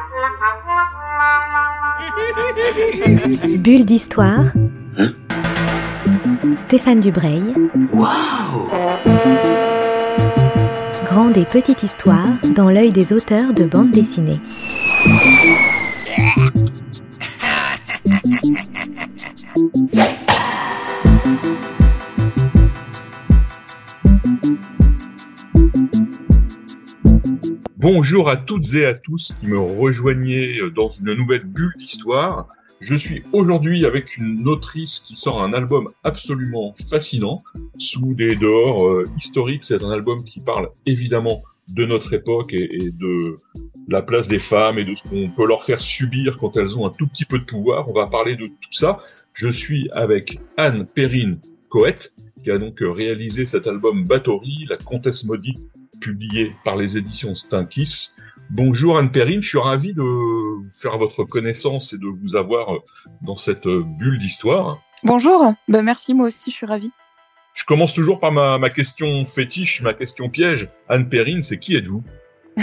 Bulle 3.58 3.84
d'histoire. 3.84 4.44
Stéphane 6.56 7.00
Dubreuil. 7.00 7.42
Waouh 7.92 8.68
Grande 11.04 11.36
et 11.36 11.44
petite 11.44 11.82
histoire 11.82 12.28
dans 12.54 12.70
l'œil 12.70 12.92
des 12.92 13.12
auteurs 13.12 13.52
de 13.52 13.64
bande 13.64 13.90
dessinée. 13.90 14.40
Bonjour 27.82 28.28
à 28.28 28.36
toutes 28.36 28.74
et 28.74 28.84
à 28.84 28.94
tous 28.94 29.32
qui 29.40 29.46
me 29.46 29.58
rejoignez 29.58 30.58
dans 30.76 30.90
une 30.90 31.14
nouvelle 31.14 31.44
bulle 31.44 31.72
d'histoire. 31.78 32.46
Je 32.78 32.94
suis 32.94 33.22
aujourd'hui 33.32 33.86
avec 33.86 34.18
une 34.18 34.46
autrice 34.46 34.98
qui 34.98 35.16
sort 35.16 35.42
un 35.42 35.54
album 35.54 35.88
absolument 36.04 36.74
fascinant, 36.90 37.42
sous 37.78 38.12
des 38.12 38.36
dehors 38.36 38.86
euh, 38.86 39.04
historiques. 39.16 39.64
C'est 39.64 39.82
un 39.82 39.90
album 39.90 40.24
qui 40.24 40.40
parle 40.40 40.68
évidemment 40.84 41.42
de 41.68 41.86
notre 41.86 42.12
époque 42.12 42.52
et, 42.52 42.64
et, 42.64 42.90
de 42.90 43.36
la 43.88 44.02
place 44.02 44.28
des 44.28 44.40
femmes 44.40 44.78
et 44.78 44.84
de 44.84 44.94
ce 44.94 45.08
qu'on 45.08 45.30
peut 45.30 45.46
leur 45.46 45.64
faire 45.64 45.80
subir 45.80 46.36
quand 46.36 46.58
elles 46.58 46.78
ont 46.78 46.86
un 46.86 46.90
tout 46.90 47.06
petit 47.06 47.24
peu 47.24 47.38
de 47.38 47.44
pouvoir. 47.44 47.88
On 47.88 47.94
va 47.94 48.08
parler 48.08 48.36
de 48.36 48.48
tout 48.48 48.72
ça. 48.72 48.98
Je 49.32 49.48
suis 49.48 49.88
avec 49.92 50.38
Anne 50.58 50.84
Perrine 50.84 51.40
Coët, 51.70 52.12
qui 52.44 52.50
a 52.50 52.58
donc 52.58 52.76
réalisé 52.82 53.46
cet 53.46 53.66
album 53.66 54.04
Bathory, 54.04 54.66
La 54.68 54.76
Comtesse 54.76 55.24
Maudite 55.24 55.66
publié 56.00 56.54
par 56.64 56.76
les 56.76 56.96
éditions 56.96 57.34
Stinkis. 57.34 58.10
Bonjour 58.50 58.98
Anne 58.98 59.12
Perrine, 59.12 59.42
je 59.42 59.48
suis 59.48 59.58
ravi 59.58 59.94
de 59.94 60.02
faire 60.80 60.98
votre 60.98 61.22
connaissance 61.24 61.92
et 61.92 61.98
de 61.98 62.06
vous 62.06 62.34
avoir 62.34 62.80
dans 63.22 63.36
cette 63.36 63.68
bulle 63.68 64.18
d'histoire. 64.18 64.80
Bonjour, 65.04 65.54
ben 65.68 65.82
merci, 65.82 66.14
moi 66.14 66.28
aussi 66.28 66.50
je 66.50 66.56
suis 66.56 66.66
ravi. 66.66 66.90
Je 67.54 67.64
commence 67.64 67.92
toujours 67.92 68.18
par 68.18 68.32
ma, 68.32 68.58
ma 68.58 68.70
question 68.70 69.24
fétiche, 69.26 69.82
ma 69.82 69.92
question 69.92 70.28
piège. 70.28 70.68
Anne 70.88 71.08
Perrine, 71.08 71.42
c'est 71.42 71.58
qui 71.58 71.76
êtes-vous? 71.76 72.02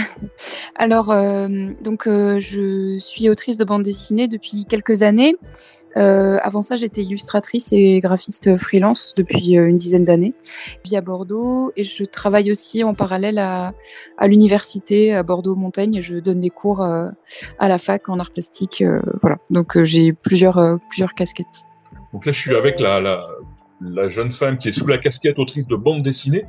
Alors, 0.76 1.12
euh, 1.12 1.48
donc, 1.82 2.08
euh, 2.08 2.40
je 2.40 2.98
suis 2.98 3.30
autrice 3.30 3.58
de 3.58 3.66
bande 3.66 3.84
dessinée 3.84 4.28
depuis 4.28 4.66
quelques 4.66 5.02
années. 5.02 5.36
Euh, 5.98 6.38
avant 6.44 6.62
ça, 6.62 6.78
j'étais 6.78 7.02
illustratrice 7.02 7.70
et 7.72 8.00
graphiste 8.00 8.58
freelance 8.58 9.14
depuis 9.18 9.58
euh, 9.58 9.68
une 9.68 9.78
dizaine 9.78 10.06
d'années. 10.06 10.34
Je 10.46 10.90
vis 10.90 10.96
à 10.96 11.02
Bordeaux 11.02 11.72
et 11.76 11.84
je 11.84 12.04
travaille 12.04 12.52
aussi 12.52 12.84
en 12.84 12.94
parallèle 12.94 13.40
à, 13.40 13.74
l'université 14.24 15.14
à 15.14 15.24
Bordeaux-Montaigne. 15.24 16.00
Je 16.02 16.18
donne 16.18 16.40
des 16.40 16.50
cours 16.50 16.84
euh, 16.84 17.10
à 17.58 17.68
la 17.68 17.78
fac 17.78 18.10
en 18.10 18.20
art 18.20 18.32
plastique. 18.32 18.84
voilà. 19.22 19.38
Donc 19.50 19.82
j'ai 19.84 20.14
plusieurs, 20.14 20.80
plusieurs 20.90 21.14
casquettes. 21.16 21.66
Donc 22.14 22.26
là, 22.26 22.32
je 22.32 22.40
suis 22.40 22.56
avec 22.56 22.80
la, 22.80 23.00
la, 23.82 24.08
jeune 24.10 24.32
femme 24.32 24.58
qui 24.58 24.70
est 24.70 24.72
sous 24.74 24.88
la 24.88 24.98
casquette 24.98 25.40
autrice 25.40 25.68
de 25.68 25.76
bande 25.76 26.04
dessinée. 26.04 26.46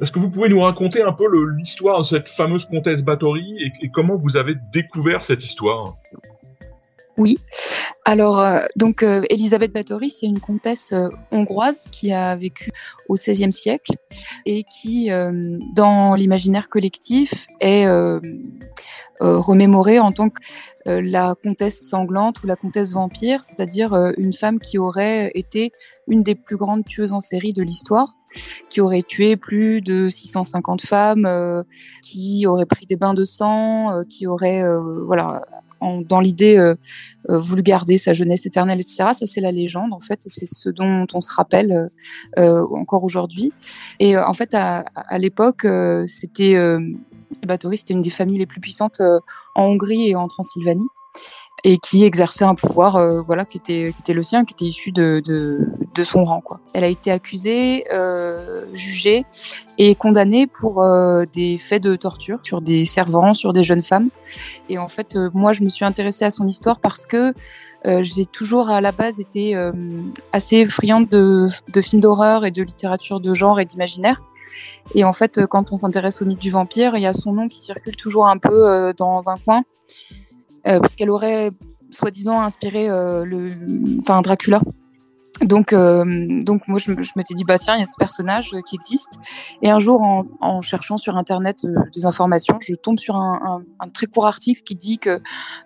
Est-ce 0.00 0.12
que 0.12 0.18
vous 0.18 0.28
pouvez 0.28 0.48
nous 0.48 0.60
raconter 0.60 1.02
un 1.02 1.12
peu 1.12 1.24
l'histoire 1.56 2.00
de 2.00 2.06
cette 2.06 2.28
fameuse 2.28 2.66
comtesse 2.66 3.02
Bathory 3.02 3.72
et 3.80 3.88
comment 3.88 4.16
vous 4.16 4.36
avez 4.36 4.54
découvert 4.72 5.22
cette 5.22 5.42
histoire? 5.42 5.96
Oui. 7.18 7.38
Alors, 8.04 8.40
euh, 8.40 8.60
donc, 8.76 9.02
euh, 9.02 9.22
Elisabeth 9.30 9.72
Bathory, 9.72 10.10
c'est 10.10 10.26
une 10.26 10.38
comtesse 10.38 10.92
euh, 10.92 11.08
hongroise 11.32 11.88
qui 11.90 12.12
a 12.12 12.36
vécu 12.36 12.72
au 13.08 13.14
XVIe 13.14 13.52
siècle 13.52 13.92
et 14.44 14.64
qui, 14.64 15.10
euh, 15.10 15.58
dans 15.74 16.14
l'imaginaire 16.14 16.68
collectif, 16.68 17.46
est 17.60 17.86
euh, 17.86 18.20
remémorée 19.20 19.98
en 19.98 20.12
tant 20.12 20.28
que 20.28 20.40
la 20.84 21.34
comtesse 21.42 21.88
sanglante 21.88 22.44
ou 22.44 22.46
la 22.46 22.54
comtesse 22.54 22.92
vampire, 22.92 23.42
c'est-à-dire 23.42 24.12
une 24.18 24.32
femme 24.32 24.60
qui 24.60 24.78
aurait 24.78 25.32
été 25.34 25.72
une 26.06 26.22
des 26.22 26.36
plus 26.36 26.56
grandes 26.56 26.84
tueuses 26.84 27.12
en 27.12 27.18
série 27.18 27.52
de 27.52 27.62
l'histoire, 27.62 28.14
qui 28.68 28.80
aurait 28.80 29.02
tué 29.02 29.36
plus 29.36 29.80
de 29.80 30.08
650 30.08 30.82
femmes, 30.82 31.64
qui 32.04 32.46
aurait 32.46 32.66
pris 32.66 32.86
des 32.86 32.94
bains 32.94 33.14
de 33.14 33.24
sang, 33.24 34.04
qui 34.08 34.28
aurait, 34.28 34.62
voilà, 35.06 35.40
dans 35.80 36.20
l'idée 36.20 36.56
euh, 36.56 36.74
euh, 37.28 37.38
voulu 37.38 37.62
garder 37.62 37.98
sa 37.98 38.14
jeunesse 38.14 38.46
éternelle, 38.46 38.80
etc. 38.80 39.10
Ça, 39.12 39.26
c'est 39.26 39.40
la 39.40 39.52
légende, 39.52 39.92
en 39.92 40.00
fait, 40.00 40.20
et 40.26 40.28
c'est 40.28 40.46
ce 40.46 40.68
dont 40.68 41.06
on 41.12 41.20
se 41.20 41.32
rappelle 41.32 41.72
euh, 41.72 41.88
euh, 42.38 42.66
encore 42.76 43.04
aujourd'hui. 43.04 43.52
Et 44.00 44.16
euh, 44.16 44.26
en 44.26 44.34
fait, 44.34 44.54
à, 44.54 44.84
l'époque, 45.18 45.66
c'était 46.06 46.56
Bathory, 47.46 47.78
c'était 47.78 47.94
une 47.94 48.02
des 48.02 48.10
familles 48.10 48.38
les 48.38 48.46
plus 48.46 48.60
puissantes 48.60 49.00
en 49.54 49.64
Hongrie 49.64 50.08
et 50.08 50.16
en 50.16 50.28
Transylvanie, 50.28 50.86
et 51.66 51.78
qui 51.78 52.04
exerçait 52.04 52.44
un 52.44 52.54
pouvoir, 52.54 52.94
euh, 52.94 53.22
voilà, 53.22 53.44
qui 53.44 53.58
était 53.58 53.92
qui 53.92 54.00
était 54.00 54.12
le 54.12 54.22
sien, 54.22 54.44
qui 54.44 54.54
était 54.54 54.66
issu 54.66 54.92
de 54.92 55.20
de, 55.26 56.04
son 56.04 56.24
rang. 56.24 56.40
Elle 56.74 56.84
a 56.84 56.86
été 56.86 57.10
accusée, 57.10 57.86
euh, 57.92 58.66
jugée 58.72 59.24
et 59.76 59.96
condamnée 59.96 60.46
pour 60.46 60.84
euh, 60.84 61.24
des 61.32 61.58
faits 61.58 61.82
de 61.82 61.96
torture 61.96 62.38
sur 62.44 62.60
des 62.60 62.84
servants, 62.84 63.34
sur 63.34 63.52
des 63.52 63.64
jeunes 63.64 63.82
femmes. 63.82 64.10
Et 64.68 64.78
en 64.78 64.86
fait, 64.86 65.16
moi, 65.34 65.52
je 65.52 65.64
me 65.64 65.68
suis 65.68 65.84
intéressée 65.84 66.24
à 66.24 66.30
son 66.30 66.46
histoire 66.46 66.78
parce 66.78 67.04
que 67.04 67.34
j'ai 68.02 68.26
toujours 68.26 68.68
à 68.68 68.80
la 68.80 68.90
base 68.90 69.20
été 69.20 69.54
assez 70.32 70.66
friande 70.66 71.08
de, 71.08 71.48
de 71.72 71.80
films 71.80 72.00
d'horreur 72.00 72.44
et 72.44 72.50
de 72.50 72.62
littérature 72.64 73.20
de 73.20 73.32
genre 73.32 73.60
et 73.60 73.64
d'imaginaire. 73.64 74.20
Et 74.96 75.04
en 75.04 75.12
fait, 75.12 75.46
quand 75.46 75.70
on 75.70 75.76
s'intéresse 75.76 76.20
au 76.20 76.24
mythe 76.24 76.40
du 76.40 76.50
vampire, 76.50 76.96
il 76.96 77.02
y 77.02 77.06
a 77.06 77.14
son 77.14 77.32
nom 77.32 77.46
qui 77.48 77.60
circule 77.60 77.94
toujours 77.94 78.26
un 78.26 78.38
peu 78.38 78.92
dans 78.96 79.30
un 79.30 79.36
coin, 79.36 79.62
parce 80.66 80.96
qu'elle 80.96 81.10
aurait 81.10 81.50
soi-disant 81.90 82.40
inspiré 82.40 82.88
euh, 82.88 83.24
le, 83.24 83.52
enfin 84.00 84.22
Dracula. 84.22 84.60
Donc, 85.42 85.72
euh, 85.72 86.04
donc 86.42 86.66
moi, 86.66 86.78
je, 86.78 86.92
je 87.02 87.10
m'étais 87.16 87.34
dit, 87.34 87.44
bah 87.44 87.58
tiens, 87.58 87.74
il 87.76 87.80
y 87.80 87.82
a 87.82 87.86
ce 87.86 87.96
personnage 87.98 88.50
euh, 88.54 88.60
qui 88.62 88.76
existe. 88.76 89.18
Et 89.62 89.70
un 89.70 89.80
jour, 89.80 90.02
en, 90.02 90.24
en 90.40 90.60
cherchant 90.60 90.96
sur 90.96 91.16
Internet 91.16 91.64
euh, 91.64 91.74
des 91.94 92.06
informations, 92.06 92.58
je 92.60 92.74
tombe 92.74 92.98
sur 92.98 93.16
un, 93.16 93.40
un, 93.44 93.62
un 93.84 93.88
très 93.88 94.06
court 94.06 94.26
article 94.26 94.62
qui 94.62 94.74
dit 94.76 94.98
que 94.98 95.20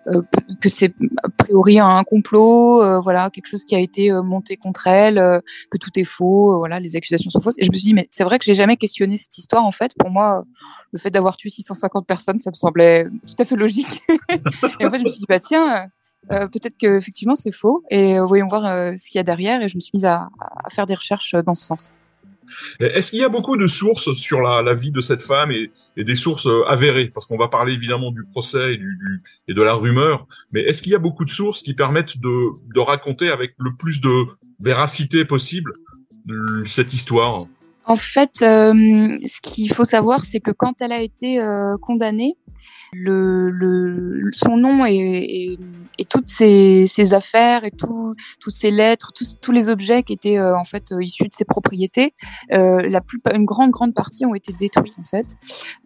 euh, 0.07 0.21
que 0.59 0.69
c'est 0.69 0.93
a 1.23 1.29
priori 1.29 1.79
un 1.79 2.03
complot, 2.03 2.81
euh, 2.81 2.99
voilà, 2.99 3.29
quelque 3.29 3.47
chose 3.47 3.63
qui 3.63 3.75
a 3.75 3.79
été 3.79 4.11
monté 4.11 4.57
contre 4.57 4.87
elle, 4.87 5.41
que 5.69 5.77
tout 5.77 5.91
est 5.95 6.03
faux, 6.03 6.57
voilà, 6.57 6.79
les 6.79 6.95
accusations 6.95 7.29
sont 7.29 7.39
fausses. 7.39 7.57
Et 7.57 7.63
je 7.63 7.71
me 7.71 7.75
suis 7.75 7.85
dit, 7.85 7.93
mais 7.93 8.07
c'est 8.11 8.23
vrai 8.23 8.39
que 8.39 8.45
j'ai 8.45 8.55
jamais 8.55 8.77
questionné 8.77 9.17
cette 9.17 9.37
histoire. 9.37 9.63
En 9.65 9.71
fait, 9.71 9.93
pour 9.97 10.09
moi, 10.09 10.43
le 10.91 10.99
fait 10.99 11.11
d'avoir 11.11 11.37
tué 11.37 11.49
650 11.49 12.05
personnes, 12.05 12.39
ça 12.39 12.49
me 12.49 12.55
semblait 12.55 13.07
tout 13.25 13.35
à 13.39 13.45
fait 13.45 13.55
logique. 13.55 14.01
et 14.79 14.85
en 14.85 14.91
fait, 14.91 14.99
je 14.99 15.03
me 15.03 15.09
suis 15.09 15.19
dit, 15.19 15.25
bah 15.29 15.39
tiens. 15.39 15.87
Euh, 16.31 16.47
peut-être 16.47 16.77
que 16.77 16.97
effectivement 16.97 17.35
c'est 17.35 17.51
faux 17.51 17.83
et 17.89 18.19
euh, 18.19 18.25
voyons 18.25 18.47
voir 18.47 18.65
euh, 18.65 18.93
ce 18.95 19.09
qu'il 19.09 19.17
y 19.17 19.19
a 19.19 19.23
derrière 19.23 19.61
et 19.61 19.69
je 19.69 19.75
me 19.75 19.81
suis 19.81 19.91
mise 19.93 20.05
à, 20.05 20.29
à 20.63 20.69
faire 20.69 20.85
des 20.85 20.95
recherches 20.95 21.35
dans 21.45 21.55
ce 21.55 21.65
sens. 21.65 21.91
Est-ce 22.79 23.11
qu'il 23.11 23.19
y 23.19 23.23
a 23.23 23.29
beaucoup 23.29 23.55
de 23.55 23.65
sources 23.65 24.11
sur 24.13 24.41
la, 24.41 24.61
la 24.61 24.73
vie 24.73 24.91
de 24.91 24.99
cette 24.99 25.21
femme 25.21 25.51
et, 25.51 25.71
et 25.95 26.03
des 26.03 26.17
sources 26.17 26.49
avérées? 26.67 27.09
Parce 27.13 27.25
qu'on 27.25 27.37
va 27.37 27.47
parler 27.47 27.73
évidemment 27.73 28.11
du 28.11 28.25
procès 28.25 28.73
et, 28.73 28.77
du, 28.77 28.97
du- 28.97 29.23
et 29.47 29.53
de 29.53 29.61
la 29.61 29.73
rumeur, 29.73 30.27
mais 30.51 30.61
est-ce 30.61 30.81
qu'il 30.81 30.91
y 30.91 30.95
a 30.95 30.99
beaucoup 30.99 31.23
de 31.23 31.29
sources 31.29 31.63
qui 31.63 31.73
permettent 31.73 32.17
de, 32.19 32.49
de 32.75 32.79
raconter 32.81 33.29
avec 33.29 33.53
le 33.57 33.73
plus 33.75 34.01
de 34.01 34.11
véracité 34.59 35.23
possible 35.23 35.71
cette 36.67 36.93
histoire? 36.93 37.45
En 37.85 37.95
fait, 37.95 38.31
ce 38.35 39.41
qu'il 39.41 39.73
faut 39.73 39.85
savoir, 39.85 40.25
c'est 40.25 40.39
que 40.39 40.51
quand 40.51 40.81
elle 40.81 40.91
a 40.91 41.01
été 41.01 41.41
condamnée, 41.81 42.35
le, 42.93 43.49
le, 43.51 44.31
son 44.33 44.57
nom 44.57 44.85
et, 44.85 44.93
et, 44.95 45.59
et 45.97 46.05
toutes 46.05 46.29
ses, 46.29 46.87
ses 46.87 47.13
affaires 47.13 47.63
et 47.63 47.71
tout, 47.71 48.15
toutes 48.39 48.53
ses 48.53 48.71
lettres, 48.71 49.11
tous, 49.13 49.37
tous 49.39 49.51
les 49.51 49.69
objets 49.69 50.03
qui 50.03 50.13
étaient 50.13 50.37
euh, 50.37 50.57
en 50.57 50.63
fait 50.65 50.91
euh, 50.91 51.03
issus 51.03 51.23
de 51.27 51.33
ses 51.33 51.45
propriétés, 51.45 52.13
euh, 52.51 52.81
la 52.87 53.01
plupart, 53.01 53.33
une 53.35 53.45
grande 53.45 53.71
grande 53.71 53.93
partie 53.93 54.25
ont 54.25 54.35
été 54.35 54.51
détruits 54.53 54.93
en 54.99 55.03
fait 55.03 55.27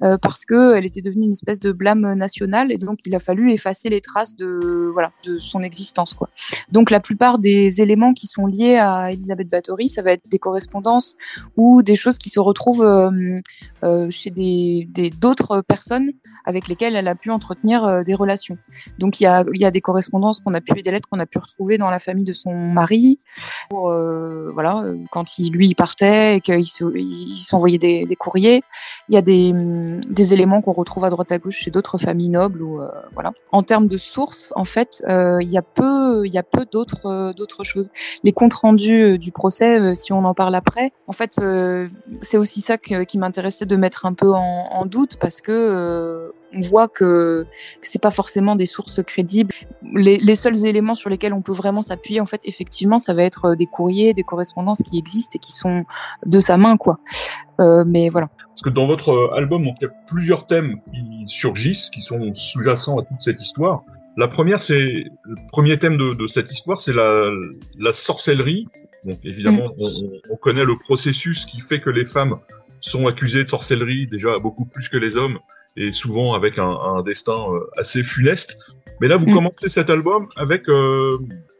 euh, 0.03 0.17
parce 0.17 0.45
que 0.45 0.75
elle 0.75 0.85
était 0.85 1.01
devenue 1.01 1.25
une 1.25 1.31
espèce 1.31 1.59
de 1.59 1.71
blâme 1.71 2.13
national 2.15 2.71
et 2.71 2.77
donc 2.77 2.99
il 3.05 3.15
a 3.15 3.19
fallu 3.19 3.51
effacer 3.51 3.89
les 3.89 4.01
traces 4.01 4.35
de 4.35 4.89
voilà 4.93 5.11
de 5.23 5.37
son 5.39 5.61
existence 5.61 6.13
quoi. 6.13 6.29
Donc 6.71 6.89
la 6.91 6.99
plupart 6.99 7.39
des 7.39 7.81
éléments 7.81 8.13
qui 8.13 8.27
sont 8.27 8.45
liés 8.47 8.77
à 8.77 9.11
Elisabeth 9.11 9.49
Bathory, 9.49 9.89
ça 9.89 10.01
va 10.01 10.11
être 10.11 10.27
des 10.29 10.39
correspondances 10.39 11.17
ou 11.57 11.83
des 11.83 11.95
choses 11.95 12.17
qui 12.17 12.29
se 12.29 12.39
retrouvent 12.39 12.83
euh, 12.83 13.39
euh, 13.83 14.09
chez 14.09 14.31
des- 14.31 14.87
d'autres 15.19 15.61
personnes 15.61 16.11
avec 16.45 16.67
lesquelles 16.67 16.94
elle 16.95 17.07
a 17.07 17.15
pu 17.15 17.31
entretenir 17.31 17.83
euh, 17.83 18.03
des 18.03 18.13
relations. 18.13 18.57
Donc 18.99 19.19
il 19.19 19.23
y 19.23 19.27
a, 19.27 19.43
y 19.53 19.65
a 19.65 19.71
des 19.71 19.81
correspondances 19.81 20.41
qu'on 20.41 20.53
a 20.53 20.61
pu 20.61 20.73
des 20.81 20.91
lettres 20.91 21.07
qu'on 21.09 21.19
a 21.19 21.25
pu 21.25 21.37
retrouver 21.37 21.77
dans 21.77 21.89
la 21.89 21.99
famille 21.99 22.25
de 22.25 22.33
son 22.33 22.53
mari 22.53 23.19
euh, 23.73 24.51
voilà 24.53 24.83
euh, 24.83 24.97
quand 25.11 25.37
il 25.39 25.51
lui 25.51 25.67
il 25.67 25.75
partait 25.75 26.37
et 26.37 26.41
qu'il 26.41 26.65
se, 26.65 26.83
il 26.95 27.35
s'envoyait 27.35 27.77
des, 27.77 28.05
des 28.05 28.15
courriers. 28.15 28.63
Il 29.09 29.15
y 29.15 29.17
a 29.17 29.21
des, 29.21 29.51
hum, 29.51 29.99
des 30.01 30.33
éléments 30.33 30.61
qu'on 30.61 30.73
retrouve 30.73 31.05
à 31.05 31.09
droite 31.09 31.31
à 31.31 31.37
gauche 31.37 31.57
chez 31.57 31.71
d'autres 31.71 31.97
familles 31.97 32.29
nobles 32.29 32.61
ou 32.61 32.81
voilà. 33.13 33.31
En 33.51 33.63
termes 33.63 33.87
de 33.87 33.97
sources, 33.97 34.53
en 34.55 34.65
fait, 34.65 35.03
il 35.07 35.49
y 35.49 35.57
a 35.57 35.61
peu 35.61 36.23
peu 36.51 36.65
d'autres 36.71 37.33
d'autres 37.33 37.63
choses. 37.63 37.89
Les 38.23 38.31
comptes 38.31 38.53
rendus 38.53 39.17
du 39.17 39.31
procès, 39.31 39.95
si 39.95 40.13
on 40.13 40.23
en 40.25 40.33
parle 40.33 40.55
après, 40.55 40.91
en 41.07 41.13
fait, 41.13 41.39
c'est 42.21 42.37
aussi 42.37 42.61
ça 42.61 42.77
qui 42.77 43.17
m'intéressait 43.17 43.65
de 43.65 43.75
mettre 43.75 44.05
un 44.05 44.13
peu 44.13 44.33
en, 44.33 44.85
doute 44.85 45.17
parce 45.19 45.41
que 45.41 46.31
on 46.55 46.61
voit 46.61 46.87
que, 46.87 47.45
que 47.81 47.87
c'est 47.87 48.01
pas 48.01 48.11
forcément 48.11 48.55
des 48.55 48.65
sources 48.65 49.03
crédibles. 49.03 49.53
Les, 49.93 50.17
les, 50.17 50.35
seuls 50.35 50.65
éléments 50.65 50.95
sur 50.95 51.09
lesquels 51.09 51.33
on 51.33 51.41
peut 51.41 51.53
vraiment 51.53 51.81
s'appuyer, 51.81 52.21
en 52.21 52.25
fait, 52.25 52.41
effectivement, 52.45 52.99
ça 52.99 53.13
va 53.13 53.23
être 53.23 53.55
des 53.55 53.65
courriers, 53.65 54.13
des 54.13 54.23
correspondances 54.23 54.81
qui 54.81 54.97
existent 54.97 55.35
et 55.35 55.39
qui 55.39 55.51
sont 55.51 55.85
de 56.25 56.39
sa 56.39 56.57
main, 56.57 56.77
quoi. 56.77 56.99
Euh, 57.59 57.83
mais 57.85 58.09
voilà. 58.09 58.29
Parce 58.49 58.61
que 58.61 58.69
dans 58.69 58.87
votre 58.87 59.33
album, 59.35 59.65
donc, 59.65 59.75
il 59.81 59.85
y 59.85 59.87
a 59.87 59.93
plusieurs 60.07 60.47
thèmes 60.47 60.79
qui 60.93 61.23
surgissent, 61.27 61.89
qui 61.89 62.01
sont 62.01 62.33
sous-jacents 62.33 62.97
à 62.99 63.03
toute 63.03 63.21
cette 63.21 63.41
histoire. 63.41 63.83
La 64.17 64.27
première, 64.29 64.61
c'est 64.61 65.05
le 65.23 65.35
premier 65.51 65.77
thème 65.77 65.97
de, 65.97 66.13
de 66.13 66.27
cette 66.27 66.51
histoire, 66.51 66.79
c'est 66.79 66.93
la, 66.93 67.29
la 67.77 67.91
sorcellerie. 67.91 68.67
Donc 69.03 69.19
évidemment, 69.23 69.65
mm. 69.65 69.73
on, 69.79 69.89
on, 70.31 70.35
connaît 70.37 70.63
le 70.63 70.77
processus 70.77 71.45
qui 71.45 71.59
fait 71.59 71.81
que 71.81 71.89
les 71.89 72.05
femmes 72.05 72.37
sont 72.79 73.07
accusées 73.07 73.43
de 73.43 73.49
sorcellerie 73.49 74.07
déjà 74.07 74.39
beaucoup 74.39 74.65
plus 74.65 74.89
que 74.89 74.97
les 74.97 75.17
hommes 75.17 75.37
et 75.75 75.91
souvent 75.91 76.33
avec 76.33 76.59
un, 76.59 76.69
un 76.69 77.03
destin 77.03 77.45
euh, 77.51 77.59
assez 77.77 78.03
funeste. 78.03 78.57
Mais 79.01 79.07
là, 79.07 79.17
vous 79.17 79.27
mm. 79.27 79.33
commencez 79.33 79.67
cet 79.67 79.89
album 79.89 80.27
avec 80.37 80.69
euh, 80.69 81.17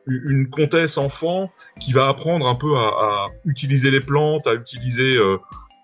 une 0.07 0.49
comtesse 0.49 0.97
enfant 0.97 1.51
qui 1.79 1.91
va 1.91 2.07
apprendre 2.07 2.47
un 2.47 2.55
peu 2.55 2.75
à, 2.77 2.87
à 2.87 3.27
utiliser 3.45 3.91
les 3.91 3.99
plantes, 3.99 4.47
à 4.47 4.53
utiliser 4.53 5.17
euh, 5.17 5.37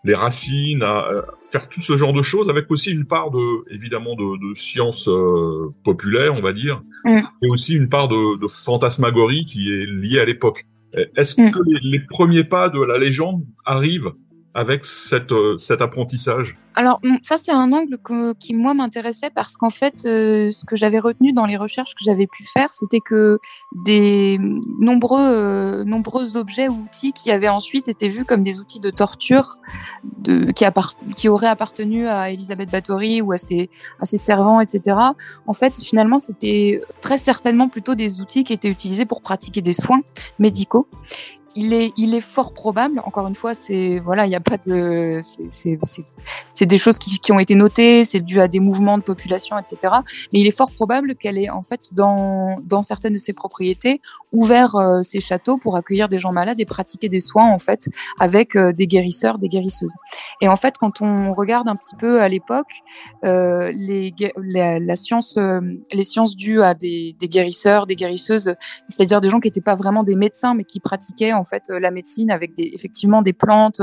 les 0.04 0.16
racines, 0.16 0.84
à, 0.84 1.26
faire 1.52 1.68
tout 1.70 1.82
ce 1.82 1.98
genre 1.98 2.14
de 2.14 2.22
choses, 2.22 2.50
avec 2.50 2.70
aussi 2.72 2.92
une 2.92 3.06
part 3.06 3.32
de, 3.32 3.74
évidemment, 3.74 4.16
de, 4.16 4.52
de 4.52 4.56
science 4.56 5.08
euh, 5.08 5.74
populaire, 5.84 6.34
on 6.34 6.42
va 6.42 6.54
dire, 6.54 6.82
mm. 7.06 7.20
et 7.44 7.50
aussi 7.50 7.76
une 7.76 7.90
part 7.90 8.08
de, 8.08 8.40
de, 8.40 8.48
fantasmagorie 8.48 9.46
qui 9.46 9.72
est 9.72 9.86
liée 9.86 10.20
à 10.20 10.26
l'époque. 10.26 10.66
Est-ce 11.16 11.40
mm. 11.40 11.52
que 11.52 11.60
les, 11.68 11.80
les, 11.84 12.00
premiers 12.00 12.44
pas 12.44 12.70
de 12.70 12.82
la 12.84 12.98
légende 12.98 13.44
arrivent 13.66 14.12
avec 14.54 14.84
euh, 15.32 15.58
cet 15.58 15.82
apprentissage 15.82 16.58
Alors 16.76 17.00
ça 17.22 17.38
c'est 17.38 17.52
un 17.52 17.72
angle 17.72 17.98
qui 18.38 18.54
moi 18.54 18.74
m'intéressait 18.74 19.30
parce 19.30 19.56
qu'en 19.56 19.72
fait 19.72 20.04
euh, 20.06 20.52
ce 20.52 20.66
que 20.66 20.76
j'avais 20.76 21.00
retenu 21.00 21.32
dans 21.32 21.46
les 21.46 21.56
recherches 21.56 21.96
que 21.96 22.04
j'avais 22.04 22.28
pu 22.28 22.44
faire 22.44 22.74
c'était 22.74 23.00
que 23.00 23.40
des 23.72 24.40
nombreux 24.80 25.22
euh, 25.22 25.84
nombreux 25.86 26.36
objets 26.36 26.68
ou 26.68 26.74
outils 26.74 27.14
qui 27.14 27.32
avaient 27.32 27.50
ensuite 27.50 27.88
été 27.88 28.10
vus 28.10 28.26
comme 28.26 28.44
des 28.44 28.60
outils 28.60 28.82
de 28.82 28.90
torture 28.90 29.58
de, 30.18 30.52
qui, 30.52 30.66
qui 31.16 31.30
auraient 31.30 31.48
appartenu 31.48 32.10
à 32.10 32.30
Elisabeth 32.30 32.70
Bathory 32.70 33.22
ou 33.22 33.32
à 33.32 33.38
ses, 33.38 33.70
à 34.02 34.06
ses 34.06 34.18
servants 34.18 34.60
etc. 34.60 34.98
En 35.48 35.54
fait 35.54 35.82
finalement 35.82 36.20
c'était 36.20 36.82
très 37.00 37.18
certainement 37.18 37.70
plutôt 37.70 37.96
des 37.96 38.20
outils 38.20 38.44
qui 38.44 38.52
étaient 38.52 38.70
utilisés 38.70 39.06
pour 39.06 39.22
pratiquer 39.22 39.62
des 39.62 39.74
soins 39.74 40.02
médicaux 40.40 40.88
il 41.56 41.74
est, 41.74 41.94
il 41.98 42.14
est 42.14 42.22
fort 42.22 42.54
probable. 42.54 43.02
Encore 43.06 43.28
une 43.28 43.36
fois, 43.36 43.54
c'est 43.54 44.00
voilà, 44.00 44.26
il 44.26 44.30
n'y 44.30 44.36
a 44.36 44.40
pas 44.40 44.58
de, 44.58 45.22
c'est 45.50 45.78
des 46.62 46.78
choses 46.78 46.98
qui, 46.98 47.32
ont 47.32 47.40
été 47.40 47.56
notées, 47.56 48.06
c'est 48.06 48.20
dû 48.20 48.42
à 48.42 48.48
des 48.48 48.60
mouvements 48.60 48.98
de 48.98 49.04
population, 49.04 49.58
etc. 49.58 49.94
Mais 50.32 50.40
il 50.40 50.48
est 50.48 50.56
fort 50.56 50.72
probable 50.72 51.16
qu'elle 51.16 51.38
ait 51.38 51.50
en 51.50 51.64
fait 51.64 51.90
dans 51.94 52.82
certaines 52.82 53.14
de 53.14 53.18
ses 53.18 53.34
propriétés 53.34 54.02
ouvert 54.32 54.76
euh, 54.76 55.04
ses 55.04 55.22
châteaux 55.22 55.58
pour 55.58 55.76
accueillir 55.76 56.10
des 56.10 56.20
gens 56.20 56.32
malades 56.32 56.60
et 56.60 56.66
pratiquer 56.66 57.10
des 57.10 57.20
soins 57.20 57.50
en 57.50 57.60
fait 57.60 57.90
avec 58.20 58.56
euh, 58.56 58.72
des 58.74 58.88
guérisseurs, 58.88 59.40
des 59.40 59.50
guérisseuses. 59.50 59.94
Et 60.42 60.48
en 60.48 60.56
fait, 60.56 60.78
quand 60.78 61.02
on 61.02 61.34
regarde 61.34 61.68
un 61.68 61.76
petit 61.76 61.96
peu 61.96 62.22
à 62.22 62.30
l'époque, 62.30 62.72
euh, 63.24 63.72
les 63.76 64.14
la, 64.38 64.96
science, 64.96 65.38
les 65.92 66.04
sciences 66.04 66.36
dues 66.36 66.62
à 66.62 66.74
des, 66.74 67.16
guérisseurs, 67.24 67.88
des 67.88 67.96
guérisseuses, 67.96 68.54
c'est-à-dire 68.88 69.22
des 69.22 69.30
gens 69.30 69.40
qui 69.40 69.48
n'étaient 69.48 69.62
pas 69.62 69.76
vraiment 69.76 70.04
des 70.04 70.16
médecins 70.16 70.54
mais 70.54 70.64
qui 70.64 70.80
pratiquaient 70.80 71.34
en 71.34 71.44
fait 71.44 71.64
la 71.70 71.92
médecine 71.92 72.30
avec 72.30 72.52
effectivement 72.58 73.22
des 73.22 73.34
plantes, 73.34 73.82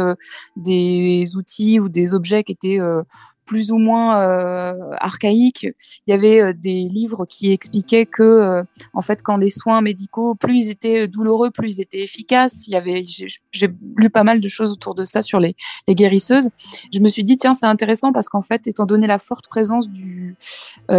des 0.56 1.36
outils 1.36 1.80
ou 1.80 1.88
des 1.88 2.14
objets 2.14 2.27
qui 2.44 2.52
étaient 2.52 2.80
euh, 2.80 3.02
plus 3.44 3.70
ou 3.70 3.78
moins 3.78 4.20
euh, 4.20 4.74
archaïques. 4.98 5.68
Il 6.06 6.10
y 6.10 6.12
avait 6.12 6.52
des 6.52 6.82
livres 6.82 7.24
qui 7.24 7.50
expliquaient 7.50 8.04
que, 8.04 8.62
en 8.92 9.00
fait, 9.00 9.22
quand 9.22 9.38
les 9.38 9.48
soins 9.48 9.80
médicaux, 9.80 10.34
plus 10.34 10.66
ils 10.66 10.70
étaient 10.70 11.08
douloureux, 11.08 11.50
plus 11.50 11.76
ils 11.76 11.80
étaient 11.80 12.02
efficaces. 12.02 12.66
Il 12.66 12.72
y 12.72 12.76
avait, 12.76 13.02
j'ai 13.04 13.68
lu 13.96 14.10
pas 14.10 14.22
mal 14.22 14.42
de 14.42 14.48
choses 14.48 14.70
autour 14.70 14.94
de 14.94 15.06
ça 15.06 15.22
sur 15.22 15.40
les, 15.40 15.56
les 15.86 15.94
guérisseuses. 15.94 16.50
Je 16.92 17.00
me 17.00 17.08
suis 17.08 17.24
dit 17.24 17.38
tiens, 17.38 17.54
c'est 17.54 17.64
intéressant 17.64 18.12
parce 18.12 18.28
qu'en 18.28 18.42
fait, 18.42 18.66
étant 18.66 18.84
donné 18.84 19.06
la 19.06 19.18
forte 19.18 19.48
présence 19.48 19.88
du 19.88 20.36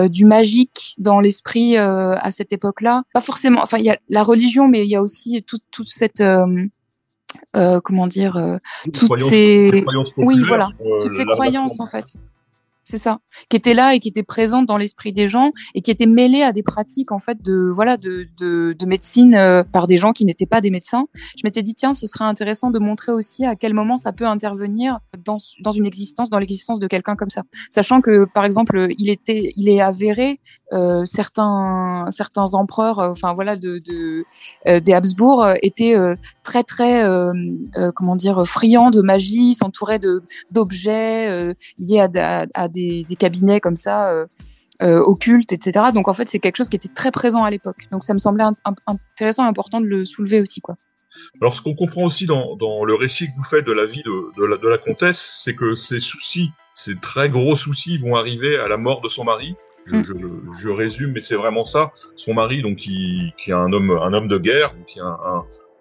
du 0.09 0.25
magique 0.25 0.95
dans 0.97 1.19
l'esprit 1.19 1.77
à 1.77 2.31
cette 2.31 2.51
époque-là, 2.51 3.03
pas 3.13 3.21
forcément. 3.21 3.61
Enfin, 3.61 3.77
il 3.77 3.85
y 3.85 3.91
a 3.91 3.99
la 4.09 4.23
religion, 4.23 4.67
mais 4.67 4.83
il 4.85 4.89
y 4.89 4.95
a 4.95 5.03
aussi 5.03 5.43
toute 5.45 5.63
toute 5.69 5.87
cette 5.87 6.23
euh, 7.55 7.79
comment 7.81 8.07
dire, 8.07 8.37
euh, 8.37 8.57
toutes 8.93 9.17
ces, 9.19 9.83
oui, 10.17 10.41
voilà, 10.47 10.67
euh, 10.81 11.01
toutes 11.01 11.13
ces 11.13 11.25
croyances 11.25 11.79
en 11.79 11.85
fait 11.85 12.05
c'est 12.89 12.97
ça, 12.97 13.19
qui 13.50 13.57
était 13.57 13.74
là 13.74 13.94
et 13.94 14.00
qui 14.00 14.07
était 14.09 14.24
présente 14.24 14.65
dans 14.65 14.77
l'esprit 14.77 15.13
des 15.13 15.30
gens 15.30 15.51
et 15.75 15.81
qui 15.81 15.91
était 15.91 16.07
mêlée 16.07 16.41
à 16.41 16.51
des 16.51 16.63
pratiques 16.63 17.12
en 17.12 17.19
fait 17.19 17.41
de 17.41 17.71
voilà 17.74 17.97
de, 17.97 18.27
de, 18.38 18.75
de 18.77 18.86
médecine 18.86 19.36
euh, 19.36 19.63
par 19.63 19.88
des 19.88 19.97
gens 19.97 20.12
qui 20.12 20.25
n'étaient 20.25 20.47
pas 20.47 20.62
des 20.62 20.71
médecins. 20.71 21.06
Je 21.38 21.41
m'étais 21.44 21.62
dit 21.62 21.75
tiens, 21.75 21.94
ce 21.94 22.07
serait 22.07 22.25
intéressant 22.25 22.71
de 22.71 22.80
montrer 22.80 23.12
aussi 23.12 23.45
à 23.45 23.56
quel 23.56 23.74
moment 23.74 23.97
ça 23.97 24.12
peut 24.12 24.25
intervenir 24.25 25.00
dans, 25.24 25.38
dans 25.62 25.71
une 25.71 25.86
existence, 25.86 26.30
dans 26.30 26.39
l'existence 26.39 26.80
de 26.80 26.88
quelqu'un 26.88 27.15
comme 27.15 27.30
ça, 27.30 27.44
sachant 27.71 28.01
que 28.01 28.25
par 28.25 28.45
exemple 28.45 28.88
il 28.97 29.09
était, 29.09 29.53
il 29.56 29.69
est 29.69 29.81
avéré 29.81 30.39
euh, 30.74 31.03
certains 31.06 32.06
certains 32.12 32.53
empereurs, 32.53 33.00
euh, 33.00 33.12
enfin 33.12 33.33
voilà 33.33 33.56
de 33.56 33.81
euh, 34.68 34.80
des 34.80 34.94
Habsbourg 34.94 35.45
étaient 35.62 35.95
très 36.44 36.63
très 36.63 37.03
comment 37.95 38.15
dire 38.15 38.47
friands 38.47 38.92
de 38.92 39.01
magie, 39.01 39.53
s'entouraient 39.53 40.00
de 40.00 40.24
d'objets 40.51 41.53
liés 41.77 42.00
à, 42.00 42.09
à, 42.15 42.45
à 42.53 42.68
des 42.68 42.78
des, 43.07 43.15
cabinets 43.15 43.59
comme 43.59 43.75
ça 43.75 44.09
euh, 44.09 44.25
euh, 44.81 44.99
occultes, 44.99 45.51
etc. 45.51 45.87
Donc 45.93 46.07
en 46.07 46.13
fait, 46.13 46.29
c'est 46.29 46.39
quelque 46.39 46.57
chose 46.57 46.69
qui 46.69 46.75
était 46.75 46.93
très 46.93 47.11
présent 47.11 47.43
à 47.43 47.49
l'époque. 47.49 47.87
Donc 47.91 48.03
ça 48.03 48.13
me 48.13 48.19
semblait 48.19 48.45
intéressant, 48.87 49.45
important 49.45 49.81
de 49.81 49.87
le 49.87 50.05
soulever 50.05 50.41
aussi, 50.41 50.61
quoi. 50.61 50.75
Alors, 51.41 51.55
ce 51.55 51.61
qu'on 51.61 51.75
comprend 51.75 52.03
aussi 52.03 52.25
dans, 52.25 52.85
le 52.85 52.95
récit 52.95 53.27
que 53.27 53.35
vous 53.35 53.43
faites 53.43 53.65
de 53.65 53.71
la 53.71 53.85
vie 53.85 54.03
de, 54.03 54.69
la, 54.69 54.77
comtesse, 54.77 55.41
c'est 55.43 55.55
que 55.55 55.75
ces 55.75 55.99
soucis, 55.99 56.51
ces 56.75 56.95
très 56.95 57.29
gros 57.29 57.55
soucis, 57.55 57.97
vont 57.97 58.15
arriver 58.15 58.57
à 58.57 58.67
la 58.67 58.77
mort 58.77 59.01
de 59.01 59.09
son 59.09 59.23
mari. 59.23 59.55
Je, 59.85 60.13
mm. 60.13 60.71
résume, 60.71 61.11
mais 61.13 61.21
c'est 61.21 61.35
vraiment 61.35 61.65
ça. 61.65 61.91
Son 62.15 62.33
mari, 62.33 62.61
donc, 62.61 62.77
qui, 62.77 63.33
est 63.47 63.51
un 63.51 63.73
homme, 63.73 63.91
un 63.91 64.13
homme 64.13 64.27
de 64.27 64.37
guerre, 64.37 64.73
qui 64.85 64.99
est 64.99 65.03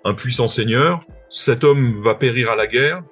un, 0.04 0.14
puissant 0.14 0.48
seigneur. 0.48 1.00
Cet 1.28 1.62
homme 1.62 1.92
va 1.94 2.14
périr 2.14 2.50
à 2.50 2.56
la 2.56 2.66
guerre, 2.66 3.02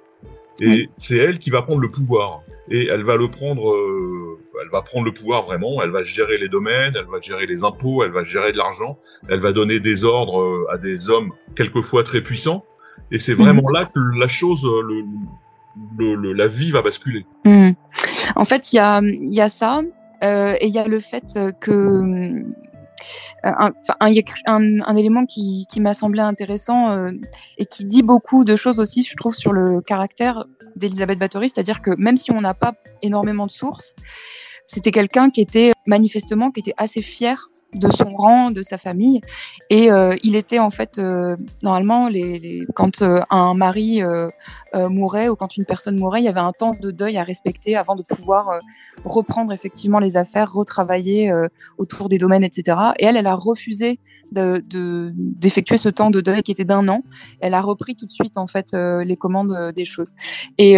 et 0.59 0.89
c'est 0.97 1.17
elle 1.17 1.39
qui 1.39 1.49
va 1.49 1.61
prendre 1.61 1.79
le 1.79 1.91
pouvoir 1.91 2.41
et 2.69 2.87
elle 2.87 3.03
va 3.03 3.15
le 3.15 3.29
prendre, 3.29 3.71
euh, 3.71 4.39
elle 4.61 4.69
va 4.69 4.81
prendre 4.81 5.05
le 5.05 5.13
pouvoir 5.13 5.43
vraiment, 5.43 5.81
elle 5.81 5.91
va 5.91 6.03
gérer 6.03 6.37
les 6.37 6.49
domaines, 6.49 6.93
elle 6.95 7.09
va 7.09 7.19
gérer 7.19 7.45
les 7.45 7.63
impôts, 7.63 8.03
elle 8.03 8.11
va 8.11 8.23
gérer 8.23 8.51
de 8.51 8.57
l'argent, 8.57 8.97
elle 9.29 9.39
va 9.39 9.53
donner 9.53 9.79
des 9.79 10.03
ordres 10.03 10.41
euh, 10.41 10.67
à 10.69 10.77
des 10.77 11.09
hommes 11.09 11.31
quelquefois 11.55 12.03
très 12.03 12.21
puissants, 12.21 12.65
et 13.11 13.19
c'est 13.19 13.33
vraiment 13.33 13.67
mhm. 13.67 13.73
là 13.73 13.85
que 13.85 13.99
la 14.19 14.27
chose, 14.27 14.65
euh, 14.65 14.81
le, 15.97 16.15
le, 16.15 16.33
la 16.33 16.47
vie 16.47 16.71
va 16.71 16.81
basculer. 16.81 17.25
Mhm. 17.45 17.75
En 18.35 18.45
fait, 18.45 18.73
il 18.73 18.77
y 18.77 18.79
a, 18.79 19.01
y 19.03 19.41
a 19.41 19.49
ça, 19.49 19.81
euh, 20.23 20.55
et 20.59 20.67
il 20.67 20.73
y 20.73 20.79
a 20.79 20.87
le 20.87 20.99
fait 20.99 21.39
que 21.61 22.43
un, 23.43 23.71
un, 23.99 24.81
un, 24.81 24.95
élément 24.95 25.25
qui, 25.25 25.65
qui 25.69 25.79
m'a 25.79 25.93
semblé 25.93 26.21
intéressant 26.21 26.91
euh, 26.91 27.11
et 27.57 27.65
qui 27.65 27.85
dit 27.85 28.03
beaucoup 28.03 28.43
de 28.43 28.55
choses 28.55 28.79
aussi, 28.79 29.03
je 29.03 29.15
trouve, 29.15 29.33
sur 29.33 29.53
le 29.53 29.81
caractère 29.81 30.45
d'Elisabeth 30.75 31.19
Bathory, 31.19 31.49
c'est-à-dire 31.49 31.81
que 31.81 31.91
même 31.97 32.17
si 32.17 32.31
on 32.31 32.41
n'a 32.41 32.53
pas 32.53 32.73
énormément 33.01 33.45
de 33.45 33.51
sources, 33.51 33.95
c'était 34.65 34.91
quelqu'un 34.91 35.29
qui 35.29 35.41
était 35.41 35.71
manifestement 35.85 36.51
qui 36.51 36.59
était 36.59 36.73
assez 36.77 37.01
fier 37.01 37.49
de 37.75 37.91
son 37.91 38.09
rang, 38.15 38.51
de 38.51 38.61
sa 38.61 38.77
famille. 38.77 39.21
Et 39.69 39.91
euh, 39.91 40.15
il 40.23 40.35
était 40.35 40.59
en 40.59 40.69
fait, 40.69 40.97
euh, 40.97 41.35
normalement, 41.63 42.07
les, 42.07 42.65
quand 42.73 43.01
euh, 43.01 43.21
un 43.29 43.53
mari 43.53 44.01
mourait 44.89 45.27
ou 45.27 45.35
quand 45.35 45.57
une 45.57 45.65
personne 45.65 45.99
mourait, 45.99 46.21
il 46.21 46.25
y 46.25 46.29
avait 46.29 46.39
un 46.39 46.51
temps 46.51 46.75
de 46.79 46.91
deuil 46.91 47.17
à 47.17 47.23
respecter 47.23 47.75
avant 47.75 47.95
de 47.95 48.03
pouvoir 48.03 48.51
reprendre 49.05 49.51
effectivement 49.51 49.97
les 49.97 50.17
affaires, 50.17 50.53
retravailler 50.53 51.33
autour 51.79 52.09
des 52.09 52.19
domaines, 52.19 52.43
etc. 52.43 52.77
Et 52.99 53.05
elle, 53.05 53.17
elle 53.17 53.25
a 53.25 53.33
refusé 53.33 53.99
d'effectuer 54.31 55.77
de, 55.77 55.81
ce 55.81 55.89
temps 55.89 56.11
de 56.11 56.21
deuil 56.21 56.43
qui 56.43 56.51
était 56.51 56.65
d'un 56.65 56.87
an. 56.89 57.01
Elle 57.39 57.55
a 57.55 57.61
repris 57.61 57.95
tout 57.95 58.05
de 58.05 58.11
suite 58.11 58.37
en 58.37 58.45
fait 58.45 58.73
les 58.73 59.15
commandes 59.15 59.71
des 59.75 59.85
choses. 59.85 60.13
Et 60.59 60.77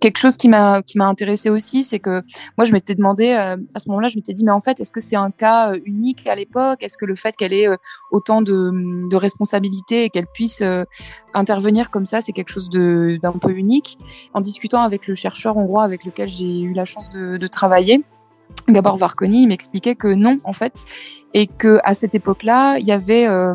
quelque 0.00 0.18
chose 0.18 0.36
qui 0.36 0.48
m'a 0.48 0.82
qui 0.82 0.98
m'a 0.98 1.06
intéressé 1.06 1.50
aussi, 1.50 1.82
c'est 1.82 1.98
que 1.98 2.22
moi 2.58 2.64
je 2.64 2.72
m'étais 2.72 2.94
demandé 2.94 3.30
à 3.32 3.56
ce 3.78 3.88
moment-là, 3.88 4.08
je 4.08 4.16
m'étais 4.16 4.32
dit 4.32 4.44
mais 4.44 4.52
en 4.52 4.60
fait 4.60 4.80
est-ce 4.80 4.92
que 4.92 5.00
c'est 5.00 5.16
un 5.16 5.30
cas 5.30 5.72
unique 5.84 6.26
à 6.28 6.34
l'époque? 6.34 6.82
Est-ce 6.82 6.96
que 6.96 7.04
le 7.04 7.14
fait 7.14 7.34
qu'elle 7.36 7.52
ait 7.52 7.68
autant 8.10 8.42
de, 8.42 9.16
responsabilités 9.16 10.04
et 10.04 10.10
qu'elle 10.10 10.26
puisse 10.26 10.62
intervenir 11.32 11.90
comme 11.90 12.06
ça, 12.06 12.20
c'est 12.20 12.32
quelque 12.32 12.52
chose 12.52 12.68
d'un 12.70 13.38
peu 13.40 13.52
unique? 13.52 13.98
En 14.34 14.40
discutant 14.40 14.82
avec 14.82 15.06
le 15.06 15.14
chercheur 15.14 15.56
hongrois 15.56 15.84
avec 15.84 16.04
lequel 16.04 16.28
j'ai 16.28 16.60
eu 16.60 16.72
la 16.72 16.84
chance 16.84 17.10
de, 17.10 17.46
travailler, 17.46 18.02
Gabor 18.68 18.96
Varconi, 18.96 19.46
m'expliquait 19.46 19.94
que 19.94 20.08
non, 20.08 20.38
en 20.44 20.52
fait, 20.52 20.72
et 21.34 21.46
que 21.46 21.78
à 21.84 21.94
cette 21.94 22.14
époque-là, 22.14 22.78
il 22.78 22.86
y 22.86 22.92
avait 22.92 23.26
euh, 23.26 23.54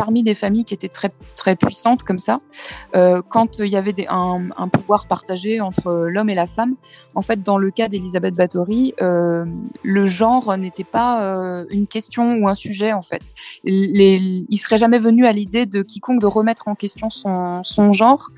parmi 0.00 0.22
des 0.22 0.34
familles 0.34 0.64
qui 0.64 0.72
étaient 0.72 0.88
très 0.88 1.10
très 1.36 1.56
puissantes 1.56 2.04
comme 2.04 2.18
ça, 2.18 2.40
euh, 2.96 3.20
quand 3.28 3.58
il 3.58 3.66
y 3.66 3.76
avait 3.76 3.94
un, 4.08 4.68
pouvoir 4.72 5.06
partagé 5.06 5.60
entre 5.60 6.06
l'homme 6.08 6.30
et 6.30 6.34
la 6.34 6.46
femme, 6.46 6.76
en 7.14 7.20
fait, 7.20 7.42
dans 7.42 7.58
le 7.58 7.70
cas 7.70 7.88
d'Elisabeth 7.88 8.34
Bathory, 8.34 8.94
euh, 9.02 9.44
le 9.82 10.06
genre 10.06 10.56
n'était 10.56 10.84
pas 10.84 11.22
euh, 11.22 11.66
une 11.70 11.86
question 11.86 12.38
ou 12.38 12.48
un 12.48 12.54
sujet 12.54 12.94
en 12.94 13.02
fait. 13.02 13.22
Les, 13.62 14.46
il 14.48 14.58
serait 14.58 14.78
jamais 14.78 14.98
venu 14.98 15.26
à 15.26 15.32
l'idée 15.32 15.66
de 15.66 15.82
quiconque 15.82 16.22
de 16.22 16.26
remettre 16.26 16.68
en 16.68 16.74
question 16.74 17.10
son, 17.10 17.62
son 17.62 17.92
genre. 17.92 18.30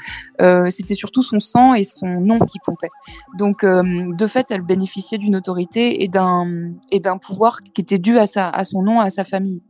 C'était 0.71 0.95
surtout 0.95 1.23
son 1.23 1.39
sang 1.39 1.73
et 1.75 1.85
son 1.85 2.09
nom 2.21 2.41
qui 2.41 2.59
comptaient. 2.59 2.91
Donc, 3.39 3.65
de 3.65 4.27
fait, 4.27 4.47
elle 4.51 4.63
bénéficiait 4.63 5.19
d'une 5.19 5.37
autorité 5.37 6.03
et 6.03 6.09
d'un 6.09 7.19
pouvoir 7.25 7.61
qui 7.63 7.81
était 7.81 8.01
dû 8.01 8.19
à 8.19 8.27
sa 8.27 8.49
à 8.49 8.65
son 8.65 8.83
nom, 8.83 8.99
à 8.99 9.11
sa 9.11 9.23
famille. 9.23 9.63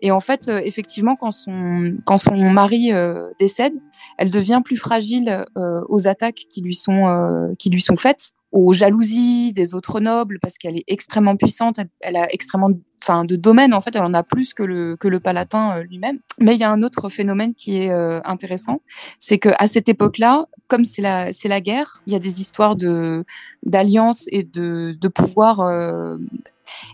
Et 0.00 0.10
en 0.10 0.20
fait, 0.20 0.48
effectivement, 0.48 1.14
quand 1.14 1.33
son 1.34 1.96
quand 2.06 2.16
son 2.16 2.36
mari 2.36 2.92
euh, 2.92 3.30
décède, 3.38 3.74
elle 4.18 4.30
devient 4.30 4.62
plus 4.64 4.76
fragile 4.76 5.44
aux 5.56 6.08
attaques 6.08 6.46
qui 6.50 6.62
lui 6.62 6.74
sont 6.74 7.54
qui 7.58 7.70
lui 7.70 7.80
sont 7.80 7.96
faites 7.96 8.32
aux 8.52 8.72
jalousies 8.72 9.52
des 9.52 9.74
autres 9.74 10.00
nobles 10.00 10.38
parce 10.40 10.58
qu'elle 10.58 10.76
est 10.76 10.84
extrêmement 10.86 11.36
puissante, 11.36 11.80
elle 12.00 12.16
a 12.16 12.32
extrêmement 12.32 12.70
enfin 13.02 13.24
de 13.24 13.36
domaines 13.36 13.74
en 13.74 13.80
fait, 13.80 13.94
elle 13.96 14.02
en 14.02 14.14
a 14.14 14.22
plus 14.22 14.54
que 14.54 14.62
le 14.62 14.96
que 14.96 15.08
le 15.08 15.20
Palatin 15.20 15.82
lui-même. 15.82 16.20
Mais 16.38 16.54
il 16.54 16.60
y 16.60 16.64
a 16.64 16.70
un 16.70 16.82
autre 16.82 17.08
phénomène 17.08 17.54
qui 17.54 17.76
est 17.78 17.90
euh, 17.90 18.20
intéressant, 18.24 18.80
c'est 19.18 19.38
que 19.38 19.50
à 19.58 19.66
cette 19.66 19.88
époque-là, 19.88 20.46
comme 20.68 20.84
c'est 20.84 21.02
la 21.02 21.32
c'est 21.32 21.48
la 21.48 21.60
guerre, 21.60 22.02
il 22.06 22.12
y 22.12 22.16
a 22.16 22.18
des 22.18 22.40
histoires 22.40 22.76
de 22.76 23.24
d'alliance 23.64 24.24
et 24.28 24.44
de 24.44 24.96
de 24.98 25.08
pouvoir 25.08 25.60
euh, 25.60 26.16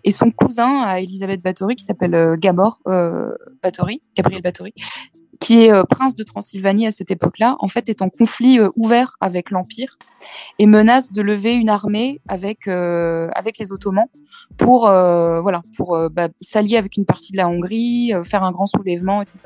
et 0.04 0.10
son 0.10 0.30
cousin 0.30 0.82
à 0.82 1.00
Elisabeth 1.00 1.42
Bathory 1.42 1.76
qui 1.76 1.84
s'appelle 1.84 2.14
euh, 2.14 2.36
Gabor 2.36 2.80
euh, 2.88 3.34
Bathory, 3.62 4.02
Gabriel 4.16 4.42
Bathory, 4.42 4.72
qui 5.38 5.62
est 5.62 5.72
euh, 5.72 5.84
prince 5.84 6.16
de 6.16 6.22
Transylvanie 6.22 6.86
à 6.86 6.90
cette 6.90 7.10
époque-là, 7.10 7.56
en 7.60 7.68
fait 7.68 7.88
est 7.88 8.02
en 8.02 8.08
conflit 8.08 8.58
ouvert 8.76 9.16
avec 9.20 9.50
l'Empire 9.50 9.98
et 10.58 10.66
menace 10.66 11.12
de 11.12 11.22
lever 11.22 11.54
une 11.54 11.70
armée 11.70 12.20
avec 12.28 12.68
avec 12.68 13.58
les 13.58 13.72
Ottomans 13.72 14.08
pour 14.58 14.82
voilà 14.82 15.62
pour 15.76 15.98
bah, 16.10 16.28
s'allier 16.42 16.76
avec 16.76 16.98
une 16.98 17.06
partie 17.06 17.32
de 17.32 17.38
la 17.38 17.48
Hongrie, 17.48 18.12
faire 18.24 18.44
un 18.44 18.52
grand 18.52 18.66
soulèvement, 18.66 19.22
etc. 19.22 19.38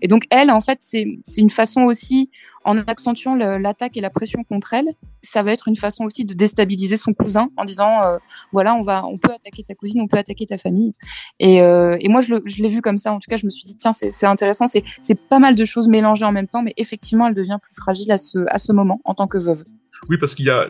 Et 0.00 0.06
donc 0.06 0.26
elle, 0.30 0.50
en 0.52 0.60
fait, 0.60 0.78
c'est 0.80 1.06
c'est 1.24 1.40
une 1.40 1.50
façon 1.50 1.82
aussi 1.82 2.30
en 2.64 2.78
accentuant 2.78 3.34
l'attaque 3.34 3.96
et 3.96 4.00
la 4.00 4.10
pression 4.10 4.44
contre 4.44 4.74
elle, 4.74 4.88
ça 5.22 5.42
va 5.42 5.52
être 5.52 5.68
une 5.68 5.76
façon 5.76 6.04
aussi 6.04 6.24
de 6.24 6.34
déstabiliser 6.34 6.96
son 6.96 7.14
cousin 7.14 7.50
en 7.56 7.64
disant 7.64 8.02
euh, 8.02 8.18
voilà 8.52 8.74
on 8.74 8.82
va 8.82 9.04
on 9.06 9.18
peut 9.18 9.32
attaquer 9.32 9.62
ta 9.62 9.74
cousine, 9.74 10.00
on 10.00 10.08
peut 10.08 10.18
attaquer 10.18 10.46
ta 10.46 10.58
famille. 10.58 10.92
Et, 11.38 11.62
euh, 11.62 11.96
et 12.00 12.08
moi 12.08 12.20
je 12.20 12.62
l'ai 12.62 12.68
vu 12.68 12.80
comme 12.80 12.98
ça. 12.98 13.12
En 13.12 13.18
tout 13.18 13.30
cas, 13.30 13.36
je 13.36 13.46
me 13.46 13.50
suis 13.50 13.64
dit 13.64 13.76
tiens 13.76 13.92
c'est 13.92 14.26
intéressant, 14.26 14.66
c'est 14.66 15.28
pas 15.28 15.38
mal 15.38 15.54
de 15.54 15.64
choses 15.64 15.88
mélangées 15.88 16.24
en 16.24 16.32
même 16.32 16.48
temps, 16.48 16.62
mais 16.62 16.74
effectivement 16.76 17.26
elle 17.26 17.34
devient 17.34 17.58
plus 17.62 17.74
fragile 17.74 18.10
à 18.12 18.18
ce 18.18 18.38
à 18.48 18.58
ce 18.58 18.72
moment 18.72 19.00
en 19.04 19.14
tant 19.14 19.26
que 19.26 19.38
veuve. 19.38 19.64
Oui, 20.08 20.18
parce 20.18 20.34
qu'il 20.34 20.46
y 20.46 20.50
a 20.50 20.68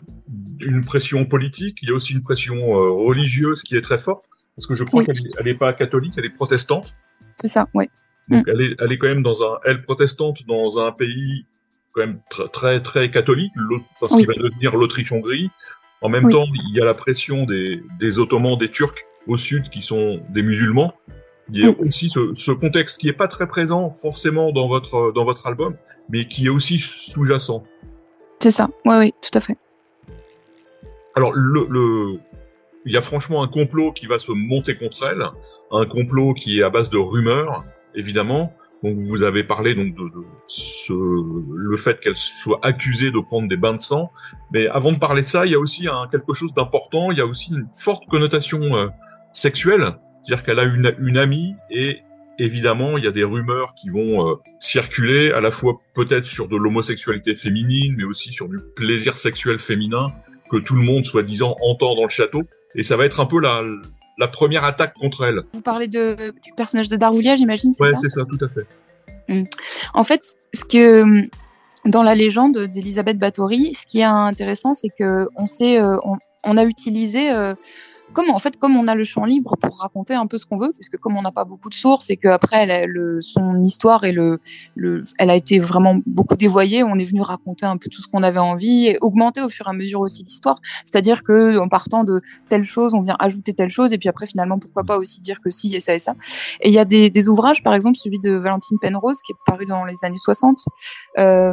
une 0.60 0.84
pression 0.84 1.24
politique, 1.24 1.78
il 1.82 1.88
y 1.88 1.92
a 1.92 1.94
aussi 1.94 2.12
une 2.12 2.22
pression 2.22 2.56
euh, 2.56 2.90
religieuse 2.90 3.62
qui 3.62 3.76
est 3.76 3.80
très 3.80 3.96
forte, 3.98 4.24
parce 4.56 4.66
que 4.66 4.74
je 4.74 4.84
crois 4.84 5.04
qu'elle 5.04 5.16
n'est 5.44 5.54
pas 5.54 5.72
catholique, 5.72 6.12
elle 6.18 6.26
est 6.26 6.30
protestante. 6.30 6.94
C'est 7.40 7.48
ça, 7.48 7.66
oui. 7.72 7.86
Donc 8.28 8.46
mm. 8.46 8.50
elle, 8.50 8.60
est, 8.60 8.76
elle 8.78 8.92
est 8.92 8.98
quand 8.98 9.08
même 9.08 9.22
dans 9.22 9.42
un, 9.42 9.58
elle 9.64 9.80
protestante 9.80 10.46
dans 10.46 10.78
un 10.78 10.92
pays 10.92 11.46
quand 11.92 12.00
même 12.02 12.20
très 12.30 12.48
très, 12.48 12.82
très 12.82 13.10
catholique, 13.10 13.52
enfin, 13.94 14.08
ce 14.08 14.20
qui 14.20 14.26
va 14.26 14.34
devenir 14.34 14.74
l'Autriche-Hongrie. 14.74 15.50
En 16.00 16.08
même 16.08 16.30
temps, 16.30 16.46
il 16.52 16.76
y 16.76 16.80
a 16.80 16.84
la 16.84 16.94
pression 16.94 17.44
des, 17.44 17.80
des 18.00 18.18
Ottomans, 18.18 18.58
des 18.58 18.70
Turcs 18.70 19.06
au 19.28 19.36
sud 19.36 19.68
qui 19.68 19.82
sont 19.82 20.20
des 20.30 20.42
musulmans. 20.42 20.92
Il 21.52 21.60
y 21.60 21.66
a 21.66 21.70
aussi 21.80 22.08
ce, 22.08 22.34
ce, 22.34 22.50
contexte 22.50 23.00
qui 23.00 23.08
est 23.08 23.12
pas 23.12 23.28
très 23.28 23.46
présent 23.46 23.90
forcément 23.90 24.52
dans 24.52 24.68
votre 24.68 25.12
dans 25.12 25.24
votre 25.24 25.46
album, 25.46 25.76
mais 26.08 26.24
qui 26.24 26.46
est 26.46 26.48
aussi 26.48 26.78
sous-jacent. 26.78 27.64
C'est 28.40 28.50
ça. 28.50 28.68
Oui, 28.84 28.96
oui, 28.98 29.14
tout 29.20 29.36
à 29.36 29.40
fait. 29.40 29.56
Alors 31.14 31.32
le, 31.32 31.66
le 31.68 32.18
il 32.84 32.92
y 32.92 32.96
a 32.96 33.00
franchement 33.00 33.42
un 33.42 33.48
complot 33.48 33.92
qui 33.92 34.06
va 34.06 34.18
se 34.18 34.32
monter 34.32 34.76
contre 34.76 35.04
elle, 35.04 35.24
un 35.70 35.86
complot 35.86 36.34
qui 36.34 36.60
est 36.60 36.62
à 36.62 36.70
base 36.70 36.90
de 36.90 36.98
rumeurs, 36.98 37.64
évidemment. 37.94 38.52
Donc 38.82 38.96
vous 38.96 39.22
avez 39.22 39.44
parlé 39.44 39.74
donc 39.74 39.94
de, 39.94 40.10
ce, 40.48 40.92
le 40.92 41.76
fait 41.76 42.00
qu'elle 42.00 42.16
soit 42.16 42.58
accusée 42.62 43.10
de 43.10 43.20
prendre 43.20 43.48
des 43.48 43.56
bains 43.56 43.74
de 43.74 43.80
sang, 43.80 44.10
mais 44.52 44.66
avant 44.66 44.90
de 44.92 44.98
parler 44.98 45.22
de 45.22 45.26
ça, 45.26 45.46
il 45.46 45.52
y 45.52 45.54
a 45.54 45.60
aussi 45.60 45.86
un, 45.86 46.08
quelque 46.10 46.34
chose 46.34 46.52
d'important. 46.52 47.10
Il 47.12 47.18
y 47.18 47.20
a 47.20 47.26
aussi 47.26 47.52
une 47.52 47.68
forte 47.78 48.06
connotation 48.06 48.60
euh, 48.76 48.88
sexuelle, 49.32 49.94
c'est-à-dire 50.22 50.44
qu'elle 50.44 50.58
a 50.58 50.64
une, 50.64 50.94
une 50.98 51.18
amie 51.18 51.54
et 51.70 52.00
évidemment 52.38 52.98
il 52.98 53.04
y 53.04 53.06
a 53.06 53.12
des 53.12 53.24
rumeurs 53.24 53.74
qui 53.74 53.88
vont 53.88 54.28
euh, 54.28 54.34
circuler 54.58 55.30
à 55.30 55.40
la 55.40 55.50
fois 55.50 55.80
peut-être 55.94 56.26
sur 56.26 56.48
de 56.48 56.56
l'homosexualité 56.56 57.36
féminine, 57.36 57.94
mais 57.96 58.04
aussi 58.04 58.32
sur 58.32 58.48
du 58.48 58.58
plaisir 58.74 59.16
sexuel 59.16 59.60
féminin 59.60 60.08
que 60.50 60.56
tout 60.56 60.74
le 60.74 60.82
monde 60.82 61.04
soi-disant 61.04 61.56
entend 61.62 61.94
dans 61.94 62.02
le 62.02 62.08
château. 62.08 62.42
Et 62.74 62.82
ça 62.82 62.96
va 62.96 63.06
être 63.06 63.20
un 63.20 63.26
peu 63.26 63.40
la, 63.40 63.62
la 64.18 64.28
première 64.28 64.64
attaque 64.64 64.94
contre 64.94 65.24
elle. 65.24 65.42
Vous 65.52 65.60
parlez 65.60 65.88
de, 65.88 66.34
du 66.42 66.52
personnage 66.52 66.88
de 66.88 66.96
Darvoulia, 66.96 67.36
j'imagine 67.36 67.72
Ouais, 67.80 67.92
c'est 68.00 68.08
ça, 68.08 68.22
tout 68.24 68.44
à 68.44 68.48
fait. 68.48 68.66
Mmh. 69.28 69.44
En 69.94 70.04
fait, 70.04 70.22
ce 70.52 70.64
que 70.64 71.28
dans 71.84 72.02
la 72.02 72.14
légende 72.14 72.58
d'Elisabeth 72.58 73.18
Bathory, 73.18 73.74
ce 73.74 73.86
qui 73.86 74.00
est 74.00 74.04
intéressant, 74.04 74.74
c'est 74.74 74.90
que 74.96 75.28
on 75.36 75.46
sait, 75.46 75.80
euh, 75.80 75.96
on, 76.04 76.16
on, 76.44 76.56
a 76.56 76.64
utilisé 76.64 77.32
euh, 77.32 77.54
comme 78.12 78.30
en 78.30 78.38
fait 78.38 78.58
comme 78.58 78.76
on 78.76 78.88
a 78.88 78.94
le 78.94 79.04
champ 79.04 79.24
libre 79.24 79.56
pour 79.56 79.78
raconter 79.78 80.14
un 80.14 80.26
peu 80.26 80.38
ce 80.38 80.46
qu'on 80.46 80.56
veut, 80.56 80.72
puisque 80.72 80.96
comme 80.98 81.16
on 81.16 81.22
n'a 81.22 81.32
pas 81.32 81.44
beaucoup 81.44 81.68
de 81.68 81.74
sources 81.74 82.10
et 82.10 82.16
qu'après 82.16 82.86
son 83.20 83.62
histoire 83.62 84.04
et 84.04 84.12
le, 84.12 84.40
le, 84.74 85.04
elle 85.18 85.30
a 85.30 85.36
été 85.36 85.58
vraiment 85.58 85.98
beaucoup 86.06 86.36
dévoyée, 86.36 86.82
on 86.82 86.96
est 86.96 87.04
venu 87.04 87.20
raconter 87.20 87.66
un 87.66 87.76
peu 87.76 87.88
tout 87.88 88.00
ce 88.00 88.08
qu'on 88.08 88.22
avait 88.22 88.38
envie 88.38 88.88
et 88.88 88.98
augmenter 89.00 89.40
au 89.40 89.48
fur 89.48 89.66
et 89.66 89.70
à 89.70 89.72
mesure 89.72 90.00
aussi 90.00 90.22
l'histoire. 90.24 90.60
C'est-à-dire 90.84 91.24
que 91.24 91.58
en 91.58 91.68
partant 91.68 92.04
de 92.04 92.20
telle 92.48 92.64
chose, 92.64 92.94
on 92.94 93.02
vient 93.02 93.16
ajouter 93.18 93.52
telle 93.52 93.70
chose 93.70 93.92
et 93.92 93.98
puis 93.98 94.08
après 94.08 94.26
finalement 94.26 94.58
pourquoi 94.58 94.84
pas 94.84 94.98
aussi 94.98 95.20
dire 95.20 95.40
que 95.40 95.50
si 95.50 95.74
et 95.74 95.80
ça 95.80 95.94
et 95.94 95.98
ça. 95.98 96.14
Et 96.60 96.68
il 96.68 96.74
y 96.74 96.78
a 96.78 96.84
des, 96.84 97.28
ouvrages, 97.28 97.62
par 97.62 97.74
exemple 97.74 97.96
celui 97.96 98.18
de 98.18 98.32
Valentine 98.32 98.78
Penrose 98.80 99.18
qui 99.22 99.32
est 99.32 99.36
paru 99.46 99.66
dans 99.66 99.84
les 99.84 100.04
années 100.04 100.16
60. 100.16 100.58
Euh, 101.18 101.52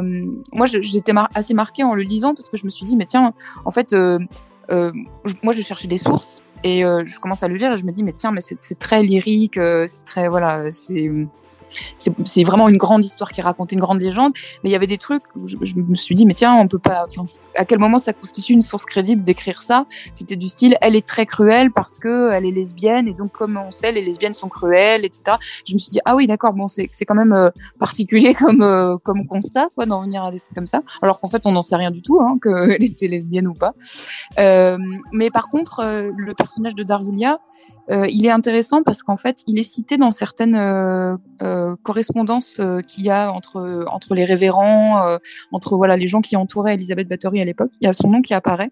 moi 0.52 0.66
j'étais 0.66 1.12
assez 1.34 1.54
marquée 1.54 1.84
en 1.84 1.94
le 1.94 2.02
lisant 2.02 2.34
parce 2.34 2.48
que 2.48 2.56
je 2.56 2.64
me 2.64 2.70
suis 2.70 2.86
dit 2.86 2.96
mais 2.96 3.06
tiens 3.06 3.32
en 3.64 3.70
fait 3.70 3.92
euh, 3.92 4.18
euh, 4.70 4.92
moi 5.42 5.52
je 5.52 5.62
cherchais 5.62 5.88
des 5.88 5.98
sources 5.98 6.40
et 6.62 6.84
euh, 6.84 7.04
je 7.06 7.18
commence 7.18 7.42
à 7.42 7.48
le 7.48 7.56
lire 7.56 7.72
et 7.72 7.76
je 7.76 7.84
me 7.84 7.92
dis 7.92 8.02
mais 8.02 8.12
tiens 8.12 8.32
mais 8.32 8.40
c'est 8.40 8.78
très 8.78 9.02
lyrique, 9.02 9.56
euh, 9.56 9.86
c'est 9.86 10.04
très 10.04 10.28
voilà 10.28 10.70
c'est 10.70 11.08
c'est 11.96 12.44
vraiment 12.44 12.68
une 12.68 12.76
grande 12.76 13.04
histoire 13.04 13.32
qui 13.32 13.42
racontait 13.42 13.74
une 13.74 13.80
grande 13.80 14.00
légende, 14.00 14.32
mais 14.62 14.70
il 14.70 14.72
y 14.72 14.76
avait 14.76 14.86
des 14.86 14.98
trucs 14.98 15.22
où 15.36 15.48
je, 15.48 15.56
me 15.56 15.94
suis 15.94 16.14
dit, 16.14 16.26
mais 16.26 16.34
tiens, 16.34 16.54
on 16.54 16.68
peut 16.68 16.78
pas, 16.78 17.06
à 17.56 17.64
quel 17.64 17.78
moment 17.78 17.98
ça 17.98 18.12
constitue 18.12 18.52
une 18.52 18.62
source 18.62 18.84
crédible 18.84 19.24
d'écrire 19.24 19.62
ça? 19.62 19.86
C'était 20.14 20.36
du 20.36 20.48
style, 20.48 20.76
elle 20.80 20.96
est 20.96 21.06
très 21.06 21.26
cruelle 21.26 21.70
parce 21.70 21.98
que 21.98 22.32
elle 22.32 22.46
est 22.46 22.50
lesbienne 22.50 23.08
et 23.08 23.14
donc 23.14 23.32
comme 23.32 23.56
on 23.56 23.70
sait, 23.70 23.92
les 23.92 24.02
lesbiennes 24.02 24.32
sont 24.32 24.48
cruelles, 24.48 25.04
etc. 25.04 25.36
Je 25.66 25.74
me 25.74 25.78
suis 25.78 25.90
dit, 25.90 26.00
ah 26.04 26.16
oui, 26.16 26.26
d'accord, 26.26 26.52
bon, 26.54 26.66
c'est 26.68 26.88
quand 27.04 27.14
même 27.14 27.32
euh, 27.32 27.50
particulier 27.78 28.34
comme 28.38 28.62
euh, 28.62 28.96
comme 28.98 29.26
constat, 29.26 29.68
quoi, 29.74 29.86
d'en 29.86 30.02
venir 30.02 30.24
à 30.24 30.30
des 30.30 30.40
trucs 30.40 30.54
comme 30.54 30.66
ça, 30.66 30.82
alors 31.02 31.20
qu'en 31.20 31.28
fait, 31.28 31.46
on 31.46 31.52
n'en 31.52 31.62
sait 31.62 31.76
rien 31.76 31.90
du 31.90 32.02
tout, 32.02 32.20
hein, 32.20 32.38
qu'elle 32.42 32.82
était 32.82 33.08
lesbienne 33.08 33.48
ou 33.48 33.54
pas. 33.54 33.74
Euh, 34.38 34.78
mais 35.12 35.30
par 35.30 35.48
contre, 35.48 36.10
le 36.16 36.34
personnage 36.34 36.74
de 36.74 36.84
Darvulia, 37.90 38.10
il 38.10 38.26
est 38.26 38.30
intéressant 38.30 38.82
parce 38.82 39.02
qu'en 39.02 39.16
fait, 39.16 39.42
il 39.46 39.58
est 39.58 39.64
cité 39.64 39.96
dans 39.96 40.10
certaines 40.10 40.54
euh, 40.54 41.16
euh, 41.42 41.76
qu'il 42.86 43.04
y 43.04 43.10
a 43.10 43.32
entre 43.32 43.84
entre 43.88 44.14
les 44.14 44.24
révérends, 44.24 45.06
euh, 45.06 45.18
entre 45.52 45.76
voilà 45.76 45.96
les 45.96 46.06
gens 46.06 46.20
qui 46.20 46.36
entouraient 46.36 46.74
Elisabeth 46.74 47.08
Bathory 47.08 47.40
à 47.40 47.44
l'époque. 47.44 47.72
Il 47.80 47.84
y 47.86 47.88
a 47.88 47.92
son 47.92 48.08
nom 48.08 48.22
qui 48.22 48.34
apparaît 48.34 48.70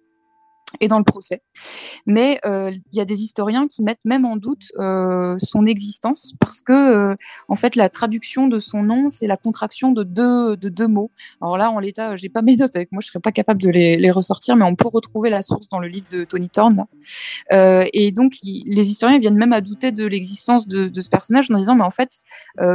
et 0.81 0.89
dans 0.89 0.99
le 0.99 1.05
procès. 1.05 1.43
Mais 2.07 2.39
euh, 2.45 2.71
il 2.71 2.99
y 2.99 3.01
a 3.01 3.05
des 3.05 3.23
historiens 3.23 3.69
qui 3.69 3.83
mettent 3.83 4.05
même 4.05 4.25
en 4.25 4.37
doute 4.37 4.67
euh, 4.79 5.37
son 5.39 5.67
existence 5.67 6.35
parce 6.41 6.63
que 6.63 6.73
euh, 6.73 7.17
en 7.49 7.57
fait 7.57 7.77
la 7.77 7.89
traduction 7.89 8.49
de 8.49 8.61
son 8.61 8.83
nom 8.83 9.09
c'est 9.09 9.27
la 9.27 9.37
contraction 9.37 9.93
de 9.93 10.03
deux 10.03 10.57
de 10.57 10.69
deux 10.69 10.87
mots. 10.87 11.11
Alors 11.41 11.57
là 11.57 11.71
en 11.71 11.79
l'état 11.79 12.17
j'ai 12.17 12.29
pas 12.29 12.43
mes 12.43 12.57
notes 12.57 12.77
avec 12.77 12.93
moi, 12.93 13.01
je 13.03 13.09
serais 13.09 13.21
pas 13.21 13.33
capable 13.33 13.63
de 13.63 13.71
les, 13.71 14.11
ressortir, 14.11 14.57
mais 14.57 14.65
on 14.65 14.75
peut 14.75 14.89
retrouver 14.89 15.29
la 15.29 15.43
source 15.43 15.69
dans 15.69 15.79
le 15.79 15.89
livre 15.89 16.07
de 16.11 16.25
Tony 16.25 16.49
Thorne. 16.49 16.87
Et 17.51 18.13
donc 18.13 18.35
les 18.43 18.91
historiens 18.91 19.19
viennent 19.19 19.37
même 19.37 19.53
à 19.53 19.61
douter 19.61 19.93
de 19.93 20.07
l'existence 20.07 20.67
de, 20.67 20.91
ce 21.01 21.09
personnage 21.09 21.51
en 21.51 21.59
disant 21.59 21.75
mais 21.75 21.85
en 21.85 21.91
fait 21.91 22.21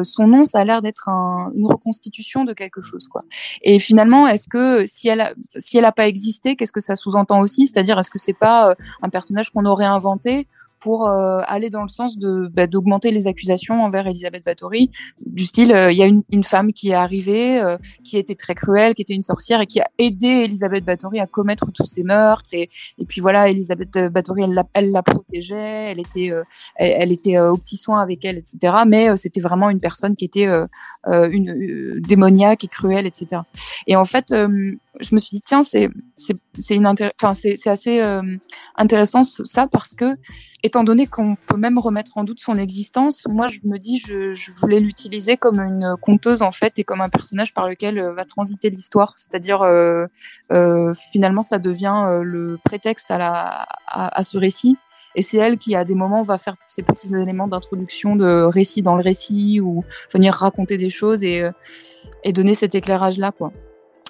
son 0.04 0.28
nom 0.28 0.46
ça 0.46 0.60
a 0.60 0.64
l'air 0.64 0.82
d'être 0.82 1.10
un, 1.10 1.52
une 1.56 1.66
reconstitution 1.66 2.44
de 2.46 2.54
quelque 2.54 2.82
chose 2.82 3.08
quoi. 3.08 3.24
Et 3.62 3.80
finalement 3.80 4.28
est-ce 4.28 4.48
que 4.48 4.86
si 4.86 5.08
elle 5.08 5.22
a, 5.22 5.34
si 5.58 5.78
elle 5.78 5.84
pas 5.96 6.08
existé, 6.08 6.56
qu'est-ce 6.56 6.72
que 6.72 6.80
ça 6.80 6.96
sous-entend 6.96 7.42
aussi? 7.42 7.68
C'est-à-dire 7.84 8.00
est-ce 8.00 8.12
que 8.12 8.20
c'est 8.20 8.34
pas 8.34 8.70
euh, 8.70 8.76
un 9.02 9.10
personnage 9.10 9.50
qu'on 9.50 9.66
aurait 9.66 9.86
inventé 9.86 10.48
pour 10.80 11.08
aller 11.08 11.70
dans 11.70 11.82
le 11.82 11.88
sens 11.88 12.18
de 12.18 12.50
bah, 12.54 12.68
d'augmenter 12.68 13.12
les 13.12 13.26
accusations 13.28 13.82
envers 13.86 14.06
Elisabeth 14.06 14.44
Bathory, 14.44 14.92
du 15.26 15.46
style 15.46 15.74
il 15.92 15.96
y 15.96 16.04
a 16.04 16.08
une, 16.08 16.44
femme 16.44 16.74
qui 16.74 16.90
est 16.90 16.94
arrivée, 16.94 17.62
qui 18.04 18.18
était 18.18 18.36
très 18.36 18.54
cruelle, 18.54 18.94
qui 18.94 19.02
était 19.02 19.14
une 19.14 19.24
sorcière 19.24 19.62
et 19.62 19.66
qui 19.66 19.80
a 19.80 19.88
aidé 19.98 20.28
Elisabeth 20.28 20.84
Bathory 20.84 21.22
à 21.22 21.26
commettre 21.26 21.72
tous 21.72 21.86
ces 21.86 22.04
meurtres 22.04 22.50
et, 22.52 22.70
et 22.98 23.06
puis 23.06 23.22
voilà 23.22 23.48
Elisabeth 23.48 23.98
Bathory 24.12 24.42
elle 24.44 24.54
la, 24.54 24.66
elle 24.74 24.92
la 24.92 25.04
protégeait, 25.04 25.92
elle 25.92 26.02
était 26.02 26.34
elle, 26.76 26.92
elle, 26.98 27.12
était 27.14 27.40
au 27.40 27.56
petit 27.56 27.78
soin 27.78 28.02
avec 28.02 28.26
elle 28.26 28.38
etc. 28.38 28.76
Mais 28.86 29.16
c'était 29.16 29.40
vraiment 29.40 29.70
une 29.70 29.80
personne 29.80 30.18
qui 30.18 30.26
était 30.26 30.50
une 31.08 32.02
démoniaque 32.02 32.66
et 32.66 32.68
cruelle 32.68 33.06
etc. 33.06 33.44
Et 33.88 33.96
en 33.96 34.04
fait 34.04 34.34
je 35.00 35.16
me 35.16 35.20
suis 35.20 35.38
dit 35.38 35.42
tiens 35.42 35.64
c'est 35.64 35.90
c'est 36.24 37.70
assez 37.70 38.02
euh, 38.02 38.22
intéressant 38.76 39.24
ça 39.24 39.68
parce 39.68 39.94
que 39.94 40.16
étant 40.64 40.84
donné 40.84 41.08
qu'on 41.08 41.36
peut 41.36 41.58
même 41.58 41.78
remettre 41.78 42.12
en 42.16 42.24
doute 42.24 42.40
son 42.40 42.56
existence 42.56 43.26
moi 43.30 43.48
je 43.48 43.60
me 43.64 43.78
dis 43.78 44.02
je, 44.06 44.34
je 44.34 44.52
voulais 44.54 44.80
l'utiliser 44.80 45.38
comme 45.38 45.60
une 45.60 45.96
conteuse 46.02 46.42
en 46.42 46.52
fait 46.52 46.78
et 46.78 46.84
comme 46.84 47.02
un 47.02 47.10
personnage 47.10 47.54
par 47.54 47.68
lequel 47.68 48.00
euh, 48.00 48.14
va 48.14 48.26
transiter 48.26 48.70
l'histoire. 48.70 49.14
C'est-à-dire 49.18 49.62
euh, 49.62 50.08
finalement 51.12 51.42
ça 51.42 51.60
devient 51.60 52.20
le 52.22 52.58
prétexte 52.64 53.08
à 53.10 54.24
ce 54.24 54.38
récit. 54.38 54.78
Et 55.16 55.22
c'est 55.22 55.38
elle 55.38 55.60
qui, 55.60 55.76
à 55.76 55.86
des 55.86 55.94
moments, 55.94 56.24
va 56.24 56.40
faire 56.40 56.56
ces 56.66 56.82
petits 56.82 57.16
éléments 57.16 57.48
d'introduction 57.48 58.16
de 58.16 58.44
récit 58.44 58.82
dans 58.82 58.96
le 58.96 59.04
récit 59.04 59.60
ou 59.60 59.84
venir 60.12 60.34
raconter 60.34 60.78
des 60.78 60.90
choses 60.90 61.24
et, 61.24 61.44
et 62.24 62.34
donner 62.34 62.56
cet 62.56 62.74
éclairage-là, 62.74 63.32
quoi 63.32 63.52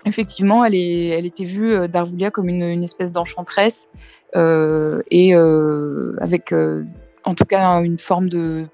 effectivement, 0.05 0.65
elle, 0.65 0.75
est, 0.75 1.07
elle 1.07 1.25
était 1.25 1.45
vue 1.45 1.73
euh, 1.73 1.87
d'Arvoulia 1.87 2.31
comme 2.31 2.49
une, 2.49 2.63
une, 2.63 2.83
espèce 2.83 3.11
d'enchanteresse 3.11 3.89
euh, 4.35 5.01
et 5.11 5.35
euh, 5.35 6.15
avec, 6.19 6.51
euh, 6.51 6.83
en 7.23 7.35
tout 7.35 7.45
cas, 7.45 7.81
une 7.81 7.99
forme 7.99 8.29
de 8.29 8.67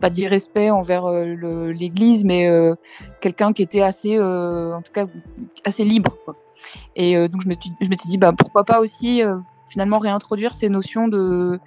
pas 0.00 0.10
d'irrespect 0.10 0.70
envers 0.70 1.06
euh, 1.06 1.72
l'Église, 1.72 2.24
mais 2.24 2.48
euh, 2.48 2.74
quelqu'un 3.20 3.52
qui 3.52 3.62
était 3.62 3.80
assez, 3.80 4.18
en 4.20 4.82
tout 4.82 4.92
cas, 4.92 5.06
assez 5.64 5.84
libre. 5.84 6.16
Quoi. 6.24 6.36
Et 6.96 7.16
donc 7.28 7.42
je 7.42 7.48
me, 7.48 7.54
suis, 7.54 7.72
je 7.80 7.88
me 7.88 7.94
suis 7.94 8.08
dit, 8.08 8.18
bah 8.18 8.32
pourquoi 8.36 8.64
pas 8.64 8.80
aussi 8.80 9.22
finalement 9.68 9.98
réintroduire 9.98 10.54
ces 10.54 10.68
notions 10.68 11.08
de 11.08 11.58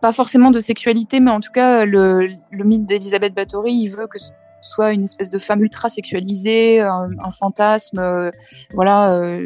pas 0.00 0.12
forcément 0.12 0.50
de 0.50 0.58
sexualité, 0.58 1.20
mais 1.20 1.30
en 1.30 1.40
tout 1.40 1.52
cas 1.52 1.84
le, 1.84 2.28
le 2.50 2.64
mythe 2.64 2.84
d'Elisabeth 2.84 3.34
Bathory, 3.34 3.72
il 3.72 3.88
veut 3.88 4.06
que 4.06 4.18
soit 4.64 4.92
une 4.92 5.02
espèce 5.02 5.28
de 5.28 5.38
femme 5.38 5.62
ultra 5.62 5.90
sexualisée, 5.90 6.80
un, 6.80 7.10
un 7.22 7.30
fantasme, 7.30 7.98
euh, 7.98 8.30
voilà, 8.72 9.14
euh, 9.14 9.44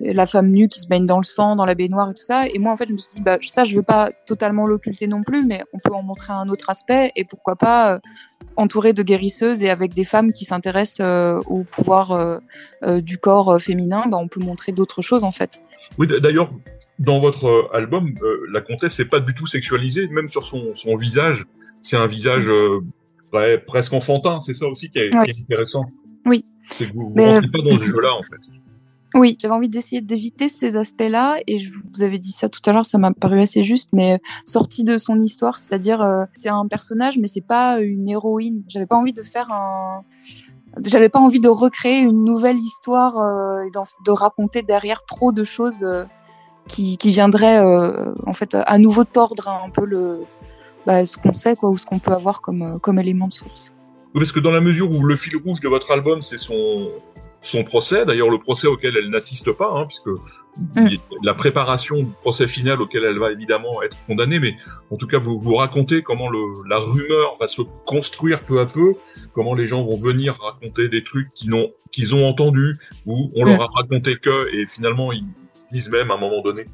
la 0.00 0.26
femme 0.26 0.50
nue 0.50 0.68
qui 0.68 0.80
se 0.80 0.86
baigne 0.86 1.06
dans 1.06 1.16
le 1.16 1.24
sang, 1.24 1.56
dans 1.56 1.64
la 1.64 1.74
baignoire 1.74 2.10
et 2.10 2.14
tout 2.14 2.22
ça. 2.22 2.46
Et 2.46 2.58
moi, 2.58 2.70
en 2.70 2.76
fait, 2.76 2.88
je 2.88 2.92
me 2.92 2.98
suis 2.98 3.10
dit, 3.10 3.20
bah, 3.22 3.38
ça, 3.40 3.64
je 3.64 3.74
veux 3.74 3.82
pas 3.82 4.10
totalement 4.26 4.66
l'occulter 4.66 5.06
non 5.06 5.22
plus, 5.22 5.46
mais 5.46 5.62
on 5.72 5.78
peut 5.78 5.94
en 5.94 6.02
montrer 6.02 6.34
un 6.34 6.48
autre 6.50 6.68
aspect 6.68 7.10
et 7.16 7.24
pourquoi 7.24 7.56
pas 7.56 7.94
euh, 7.94 7.98
entouré 8.56 8.92
de 8.92 9.02
guérisseuses 9.02 9.62
et 9.62 9.70
avec 9.70 9.94
des 9.94 10.04
femmes 10.04 10.32
qui 10.32 10.44
s'intéressent 10.44 11.00
euh, 11.00 11.40
au 11.46 11.64
pouvoir 11.64 12.40
du 12.82 13.18
corps 13.18 13.60
féminin, 13.60 14.04
bah, 14.08 14.18
on 14.20 14.28
peut 14.28 14.40
montrer 14.40 14.72
d'autres 14.72 15.00
choses 15.00 15.24
en 15.24 15.32
fait. 15.32 15.62
Oui, 15.98 16.06
d'ailleurs, 16.06 16.50
dans 16.98 17.20
votre 17.20 17.70
album, 17.72 18.14
la 18.52 18.60
comtesse 18.60 18.98
n'est 18.98 19.06
pas 19.06 19.20
du 19.20 19.32
tout 19.32 19.46
sexualisée, 19.46 20.08
même 20.08 20.28
sur 20.28 20.44
son, 20.44 20.74
son 20.74 20.96
visage. 20.96 21.44
C'est 21.80 21.96
un 21.96 22.06
visage 22.06 22.50
presque 23.66 23.92
enfantin, 23.92 24.40
c'est 24.40 24.54
ça 24.54 24.66
aussi 24.66 24.90
qui 24.90 24.98
est, 24.98 25.14
oui. 25.14 25.24
qui 25.24 25.30
est 25.30 25.42
intéressant. 25.42 25.82
Oui. 26.26 26.44
C'est 26.68 26.86
que 26.86 26.92
vous 26.92 27.12
ne 27.14 27.22
rentrez 27.22 27.50
pas 27.50 27.70
dans 27.70 27.78
ce 27.78 27.84
jeu-là, 27.84 28.14
en 28.14 28.22
fait. 28.22 28.40
Oui, 29.12 29.36
j'avais 29.40 29.54
envie 29.54 29.68
d'essayer 29.68 30.00
d'éviter 30.00 30.48
ces 30.48 30.76
aspects-là, 30.76 31.38
et 31.48 31.58
je 31.58 31.72
vous 31.72 32.02
avais 32.04 32.18
dit 32.18 32.30
ça 32.30 32.48
tout 32.48 32.60
à 32.66 32.72
l'heure, 32.72 32.86
ça 32.86 32.96
m'a 32.96 33.12
paru 33.12 33.40
assez 33.40 33.64
juste, 33.64 33.88
mais 33.92 34.14
euh, 34.14 34.18
sorti 34.44 34.84
de 34.84 34.98
son 34.98 35.20
histoire, 35.20 35.58
c'est-à-dire 35.58 36.00
euh, 36.00 36.24
c'est 36.32 36.48
un 36.48 36.68
personnage, 36.68 37.18
mais 37.18 37.26
c'est 37.26 37.40
pas 37.40 37.80
une 37.80 38.08
héroïne. 38.08 38.62
J'avais 38.68 38.86
pas 38.86 38.96
envie 38.96 39.12
de 39.12 39.22
faire 39.22 39.50
un, 39.50 40.04
j'avais 40.84 41.08
pas 41.08 41.18
envie 41.18 41.40
de 41.40 41.48
recréer 41.48 41.98
une 41.98 42.24
nouvelle 42.24 42.58
histoire 42.58 43.18
euh, 43.18 43.64
et 43.64 43.70
de 43.70 44.10
raconter 44.10 44.62
derrière 44.62 45.04
trop 45.04 45.32
de 45.32 45.44
choses 45.44 45.82
euh, 45.82 46.04
qui, 46.68 46.96
qui 46.96 47.10
viendraient 47.10 47.58
euh, 47.58 48.12
en 48.26 48.32
fait 48.32 48.54
à 48.54 48.78
nouveau 48.78 49.04
tordre 49.04 49.48
un 49.48 49.70
peu 49.70 49.84
le, 49.84 50.20
bah, 50.86 51.04
ce 51.06 51.16
qu'on 51.16 51.32
sait 51.32 51.56
quoi 51.56 51.70
ou 51.70 51.78
ce 51.78 51.86
qu'on 51.86 51.98
peut 51.98 52.12
avoir 52.12 52.40
comme 52.40 52.62
euh, 52.62 52.78
comme 52.78 52.98
élément 52.98 53.28
de 53.28 53.32
source. 53.32 53.72
Parce 54.14 54.32
que 54.32 54.40
dans 54.40 54.50
la 54.50 54.60
mesure 54.60 54.90
où 54.90 55.04
le 55.04 55.16
fil 55.16 55.36
rouge 55.36 55.60
de 55.60 55.68
votre 55.68 55.90
album 55.90 56.22
c'est 56.22 56.38
son 56.38 56.88
son 57.42 57.64
procès, 57.64 58.04
d'ailleurs 58.04 58.30
le 58.30 58.38
procès 58.38 58.66
auquel 58.66 58.96
elle 58.96 59.08
n'assiste 59.08 59.52
pas, 59.52 59.70
hein, 59.72 59.86
puisque 59.86 60.08
mm. 60.58 60.96
la 61.22 61.34
préparation 61.34 61.96
du 61.96 62.12
procès 62.20 62.46
final 62.46 62.82
auquel 62.82 63.04
elle 63.04 63.18
va 63.18 63.32
évidemment 63.32 63.82
être 63.82 63.96
condamnée, 64.06 64.38
mais 64.38 64.54
en 64.90 64.96
tout 64.96 65.06
cas 65.06 65.18
vous 65.18 65.38
vous 65.38 65.54
racontez 65.54 66.02
comment 66.02 66.28
le, 66.28 66.38
la 66.68 66.78
rumeur 66.78 67.36
va 67.40 67.46
se 67.46 67.62
construire 67.86 68.42
peu 68.42 68.60
à 68.60 68.66
peu, 68.66 68.94
comment 69.32 69.54
les 69.54 69.66
gens 69.66 69.84
vont 69.84 69.96
venir 69.96 70.36
raconter 70.38 70.88
des 70.88 71.02
trucs 71.02 71.32
qu'ils 71.32 71.54
ont 71.54 71.70
qu'ils 71.92 72.14
ont 72.14 72.26
entendus 72.28 72.76
ou 73.06 73.30
on 73.34 73.44
mm. 73.44 73.48
leur 73.48 73.62
a 73.62 73.66
raconté 73.66 74.16
que 74.16 74.54
et 74.54 74.66
finalement 74.66 75.12
ils 75.12 75.24
disent 75.72 75.90
même 75.90 76.10
à 76.10 76.14
un 76.14 76.18
moment 76.18 76.42
donné, 76.42 76.64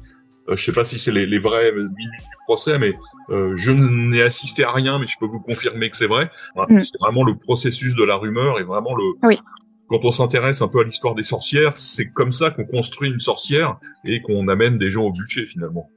je 0.55 0.63
sais 0.63 0.71
pas 0.71 0.85
si 0.85 0.99
c'est 0.99 1.11
les, 1.11 1.25
les 1.25 1.39
vraies 1.39 1.71
minutes 1.71 1.95
du 1.95 2.37
procès, 2.45 2.79
mais 2.79 2.93
euh, 3.29 3.53
je 3.57 3.71
n'ai 3.71 4.21
assisté 4.21 4.63
à 4.63 4.71
rien, 4.71 4.99
mais 4.99 5.07
je 5.07 5.15
peux 5.19 5.25
vous 5.25 5.39
confirmer 5.39 5.89
que 5.89 5.97
c'est 5.97 6.07
vrai. 6.07 6.29
Mm. 6.55 6.79
C'est 6.79 6.99
vraiment 6.99 7.23
le 7.23 7.35
processus 7.35 7.95
de 7.95 8.03
la 8.03 8.15
rumeur 8.15 8.59
et 8.59 8.63
vraiment 8.63 8.95
le, 8.95 9.03
oui 9.27 9.39
quand 9.87 10.03
on 10.03 10.11
s'intéresse 10.11 10.61
un 10.61 10.67
peu 10.67 10.81
à 10.81 10.83
l'histoire 10.83 11.15
des 11.15 11.23
sorcières, 11.23 11.73
c'est 11.73 12.07
comme 12.07 12.31
ça 12.31 12.51
qu'on 12.51 12.65
construit 12.65 13.09
une 13.09 13.19
sorcière 13.19 13.77
et 14.05 14.21
qu'on 14.21 14.47
amène 14.47 14.77
des 14.77 14.89
gens 14.89 15.03
au 15.03 15.11
bûcher 15.11 15.45
finalement. 15.45 15.89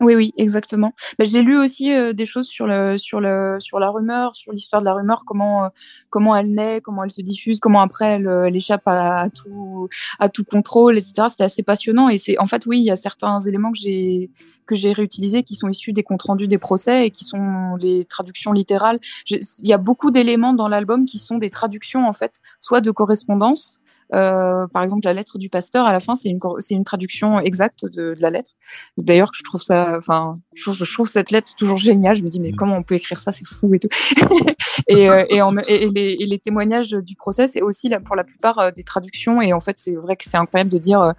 Oui, 0.00 0.14
oui, 0.14 0.34
exactement. 0.36 0.92
Bah, 1.18 1.24
j'ai 1.24 1.40
lu 1.40 1.56
aussi 1.56 1.90
euh, 1.90 2.12
des 2.12 2.26
choses 2.26 2.46
sur 2.48 2.66
le, 2.66 2.98
sur 2.98 3.18
le, 3.18 3.56
sur 3.60 3.78
la 3.78 3.88
rumeur, 3.88 4.36
sur 4.36 4.52
l'histoire 4.52 4.82
de 4.82 4.84
la 4.84 4.92
rumeur, 4.92 5.24
comment, 5.24 5.64
euh, 5.64 5.68
comment 6.10 6.36
elle 6.36 6.52
naît, 6.52 6.82
comment 6.82 7.02
elle 7.02 7.10
se 7.10 7.22
diffuse, 7.22 7.60
comment 7.60 7.80
après 7.80 8.04
elle, 8.06 8.28
elle 8.46 8.54
échappe 8.54 8.86
à, 8.86 9.20
à, 9.20 9.30
tout, 9.30 9.88
à 10.18 10.28
tout 10.28 10.44
contrôle, 10.44 10.98
etc. 10.98 11.28
C'était 11.30 11.44
assez 11.44 11.62
passionnant. 11.62 12.10
Et 12.10 12.18
c'est, 12.18 12.38
en 12.38 12.46
fait, 12.46 12.66
oui, 12.66 12.80
il 12.80 12.84
y 12.84 12.90
a 12.90 12.96
certains 12.96 13.40
éléments 13.40 13.72
que 13.72 13.78
j'ai, 13.78 14.30
que 14.66 14.74
j'ai 14.74 14.92
réutilisés 14.92 15.42
qui 15.44 15.54
sont 15.54 15.68
issus 15.68 15.94
des 15.94 16.02
comptes 16.02 16.22
rendus 16.22 16.48
des 16.48 16.58
procès 16.58 17.06
et 17.06 17.10
qui 17.10 17.24
sont 17.24 17.76
les 17.76 18.04
traductions 18.04 18.52
littérales. 18.52 18.98
Il 19.30 19.40
y 19.62 19.72
a 19.72 19.78
beaucoup 19.78 20.10
d'éléments 20.10 20.52
dans 20.52 20.68
l'album 20.68 21.06
qui 21.06 21.18
sont 21.18 21.38
des 21.38 21.50
traductions, 21.50 22.06
en 22.06 22.12
fait, 22.12 22.40
soit 22.60 22.82
de 22.82 22.90
correspondance, 22.90 23.80
euh, 24.14 24.66
par 24.68 24.82
exemple, 24.82 25.04
la 25.04 25.14
lettre 25.14 25.38
du 25.38 25.48
pasteur 25.48 25.86
à 25.86 25.92
la 25.92 26.00
fin, 26.00 26.14
c'est 26.14 26.28
une 26.28 26.38
c'est 26.60 26.74
une 26.74 26.84
traduction 26.84 27.40
exacte 27.40 27.84
de, 27.84 28.14
de 28.14 28.22
la 28.22 28.30
lettre. 28.30 28.52
D'ailleurs, 28.96 29.30
je 29.34 29.42
trouve 29.42 29.62
ça, 29.62 29.96
enfin, 29.96 30.38
je 30.54 30.62
trouve, 30.62 30.76
je 30.76 30.92
trouve 30.92 31.08
cette 31.08 31.30
lettre 31.30 31.54
toujours 31.56 31.76
géniale. 31.76 32.16
Je 32.16 32.22
me 32.22 32.28
dis 32.28 32.40
mais 32.40 32.52
mmh. 32.52 32.56
comment 32.56 32.76
on 32.76 32.82
peut 32.82 32.94
écrire 32.94 33.18
ça, 33.18 33.32
c'est 33.32 33.46
fou 33.46 33.74
et 33.74 33.78
tout. 33.78 33.88
et, 34.88 35.08
euh, 35.08 35.24
et, 35.28 35.42
en, 35.42 35.56
et, 35.58 35.88
les, 35.88 36.16
et, 36.20 36.26
les, 36.26 36.38
témoignages 36.38 36.90
du 36.90 37.16
procès, 37.16 37.48
c'est 37.48 37.62
aussi 37.62 37.88
là, 37.88 38.00
pour 38.00 38.14
la 38.14 38.24
plupart 38.24 38.58
euh, 38.58 38.70
des 38.70 38.84
traductions. 38.84 39.40
Et 39.40 39.52
en 39.52 39.60
fait, 39.60 39.78
c'est 39.78 39.96
vrai 39.96 40.16
que 40.16 40.24
c'est 40.24 40.36
incroyable 40.36 40.70
de 40.70 40.78
dire, 40.78 41.12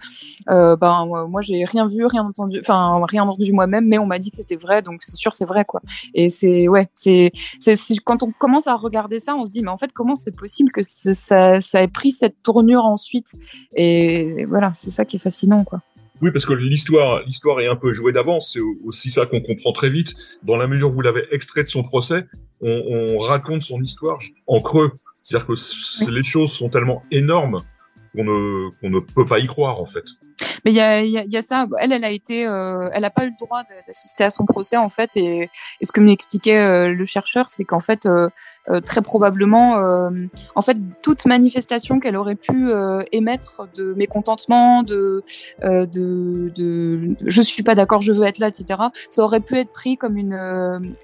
ben 0.46 1.06
moi 1.28 1.42
j'ai 1.42 1.64
rien 1.64 1.86
vu, 1.86 2.06
rien 2.06 2.24
entendu, 2.24 2.60
enfin 2.60 3.04
rien 3.06 3.24
entendu 3.24 3.52
moi-même, 3.52 3.86
mais 3.86 3.98
on 3.98 4.06
m'a 4.06 4.18
dit 4.18 4.30
que 4.30 4.36
c'était 4.36 4.56
vrai, 4.56 4.82
donc 4.82 5.02
c'est 5.02 5.16
sûr 5.16 5.34
c'est 5.34 5.44
vrai 5.44 5.64
quoi. 5.64 5.80
Et 6.14 6.28
c'est 6.28 6.68
ouais, 6.68 6.88
c'est 6.94 7.32
c'est 7.60 7.76
quand 8.04 8.22
on 8.22 8.32
commence 8.32 8.66
à 8.66 8.74
regarder 8.76 9.20
ça, 9.20 9.34
on 9.34 9.44
se 9.44 9.50
dit 9.50 9.62
mais 9.62 9.70
en 9.70 9.76
fait 9.76 9.92
comment 9.92 10.16
c'est 10.16 10.34
possible 10.34 10.70
que 10.72 10.80
ça 10.82 11.60
ça 11.60 11.82
ait 11.82 11.88
pris 11.88 12.10
cette 12.10 12.42
tournure 12.42 12.77
ensuite. 12.84 13.34
Et 13.74 14.44
voilà, 14.46 14.72
c'est 14.74 14.90
ça 14.90 15.04
qui 15.04 15.16
est 15.16 15.20
fascinant, 15.20 15.64
quoi. 15.64 15.80
Oui, 16.20 16.30
parce 16.32 16.46
que 16.46 16.52
l'histoire, 16.52 17.22
l'histoire 17.24 17.60
est 17.60 17.68
un 17.68 17.76
peu 17.76 17.92
jouée 17.92 18.12
d'avance. 18.12 18.52
C'est 18.52 18.60
aussi 18.84 19.10
ça 19.10 19.26
qu'on 19.26 19.40
comprend 19.40 19.72
très 19.72 19.88
vite. 19.88 20.14
Dans 20.42 20.56
la 20.56 20.66
mesure 20.66 20.90
où 20.90 20.94
vous 20.94 21.00
l'avez 21.00 21.24
extrait 21.30 21.62
de 21.62 21.68
son 21.68 21.82
procès, 21.82 22.26
on, 22.60 22.70
on, 22.70 23.18
raconte 23.18 23.62
son 23.62 23.80
histoire 23.80 24.18
en 24.48 24.60
creux. 24.60 24.90
C'est-à-dire 25.22 25.46
que 25.46 25.52
oui. 25.52 26.12
les 26.12 26.22
choses 26.24 26.50
sont 26.50 26.70
tellement 26.70 27.04
énormes 27.12 27.62
qu'on 28.14 28.24
ne, 28.24 29.00
peut 29.00 29.24
pas 29.24 29.38
y 29.38 29.46
croire, 29.46 29.80
en 29.80 29.86
fait. 29.86 30.04
Mais 30.64 30.72
il 30.72 30.76
y 30.76 31.36
a, 31.36 31.42
ça. 31.42 31.66
Elle, 31.78 31.92
elle 31.92 32.04
a 32.04 32.10
été, 32.10 32.46
euh, 32.46 32.88
elle 32.92 33.02
n'a 33.02 33.10
pas 33.10 33.24
eu 33.24 33.28
le 33.28 33.36
droit 33.38 33.62
d'assister 33.86 34.24
à 34.24 34.30
son 34.30 34.44
procès 34.44 34.76
en 34.76 34.88
fait. 34.88 35.16
Et, 35.16 35.50
ce 35.82 35.92
que 35.92 36.00
m'expliquait 36.00 36.58
euh, 36.58 36.88
le 36.92 37.04
chercheur, 37.04 37.48
c'est 37.48 37.64
qu'en 37.64 37.80
fait, 37.80 38.06
euh, 38.06 38.28
euh 38.68 38.80
très 38.80 39.02
probablement, 39.02 39.78
en 40.54 40.62
fait, 40.62 40.76
toute 41.02 41.24
manifestation 41.24 42.00
qu'elle 42.00 42.16
aurait 42.16 42.34
pu 42.34 42.70
émettre 43.12 43.66
de 43.74 43.94
mécontentement, 43.94 44.82
de, 44.82 45.22
de, 45.62 46.52
de, 46.54 47.16
je 47.24 47.42
suis 47.42 47.62
pas 47.62 47.74
d'accord, 47.74 48.02
je 48.02 48.12
veux 48.12 48.24
être 48.24 48.38
là, 48.38 48.48
etc. 48.48 48.80
Ça 49.10 49.22
aurait 49.22 49.40
pu 49.40 49.56
être 49.56 49.72
pris 49.72 49.96
comme 49.96 50.16
une, 50.16 50.38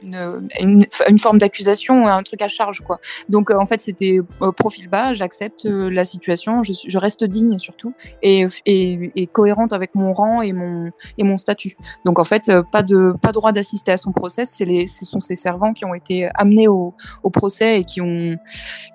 une 0.03 1.19
forme 1.19 1.39
d'accusation, 1.39 2.07
un 2.07 2.23
truc 2.23 2.43
à 2.43 2.49
charge, 2.49 2.81
quoi. 2.81 3.01
Donc 3.29 3.51
en 3.51 3.67
fait, 3.67 3.81
c'était 3.81 4.21
profil 4.57 4.89
bas. 4.89 5.15
J'accepte 5.15 5.65
la 5.65 6.05
situation, 6.05 6.63
je, 6.63 6.94
je 6.95 6.99
reste 6.99 7.25
digne 7.25 7.59
surtout, 7.59 7.93
et, 8.23 8.47
et, 8.67 9.27
cohérente 9.27 9.73
avec 9.73 9.95
mon 9.95 10.13
rang 10.13 10.41
et 10.43 10.53
mon 10.53 10.91
et 11.19 11.25
mon 11.25 11.37
statut. 11.37 11.77
Donc 12.05 12.19
en 12.19 12.25
fait, 12.25 12.53
pas 12.71 12.83
de 12.83 13.15
pas 13.21 13.33
droit 13.33 13.53
d'assister 13.53 13.91
à 13.93 13.97
son 13.97 14.13
procès. 14.13 14.47
C'est 14.47 14.65
les 14.65 14.87
ce 14.87 15.05
sont 15.05 15.21
ces 15.21 15.37
servants 15.37 15.73
qui 15.73 15.85
ont 15.85 15.95
été 15.95 16.29
amenés 16.35 16.69
au, 16.69 16.95
au 17.23 17.31
procès 17.31 17.81
et 17.81 17.85
qui 17.85 18.01
ont 18.01 18.37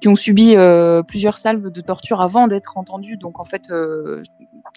qui 0.02 0.08
ont 0.08 0.16
subi 0.16 0.56
plusieurs 1.08 1.38
salves 1.38 1.70
de 1.70 1.82
torture 1.82 2.22
avant 2.22 2.48
d'être 2.48 2.78
entendus. 2.78 3.18
Donc 3.18 3.40
en 3.40 3.46
fait, 3.46 3.70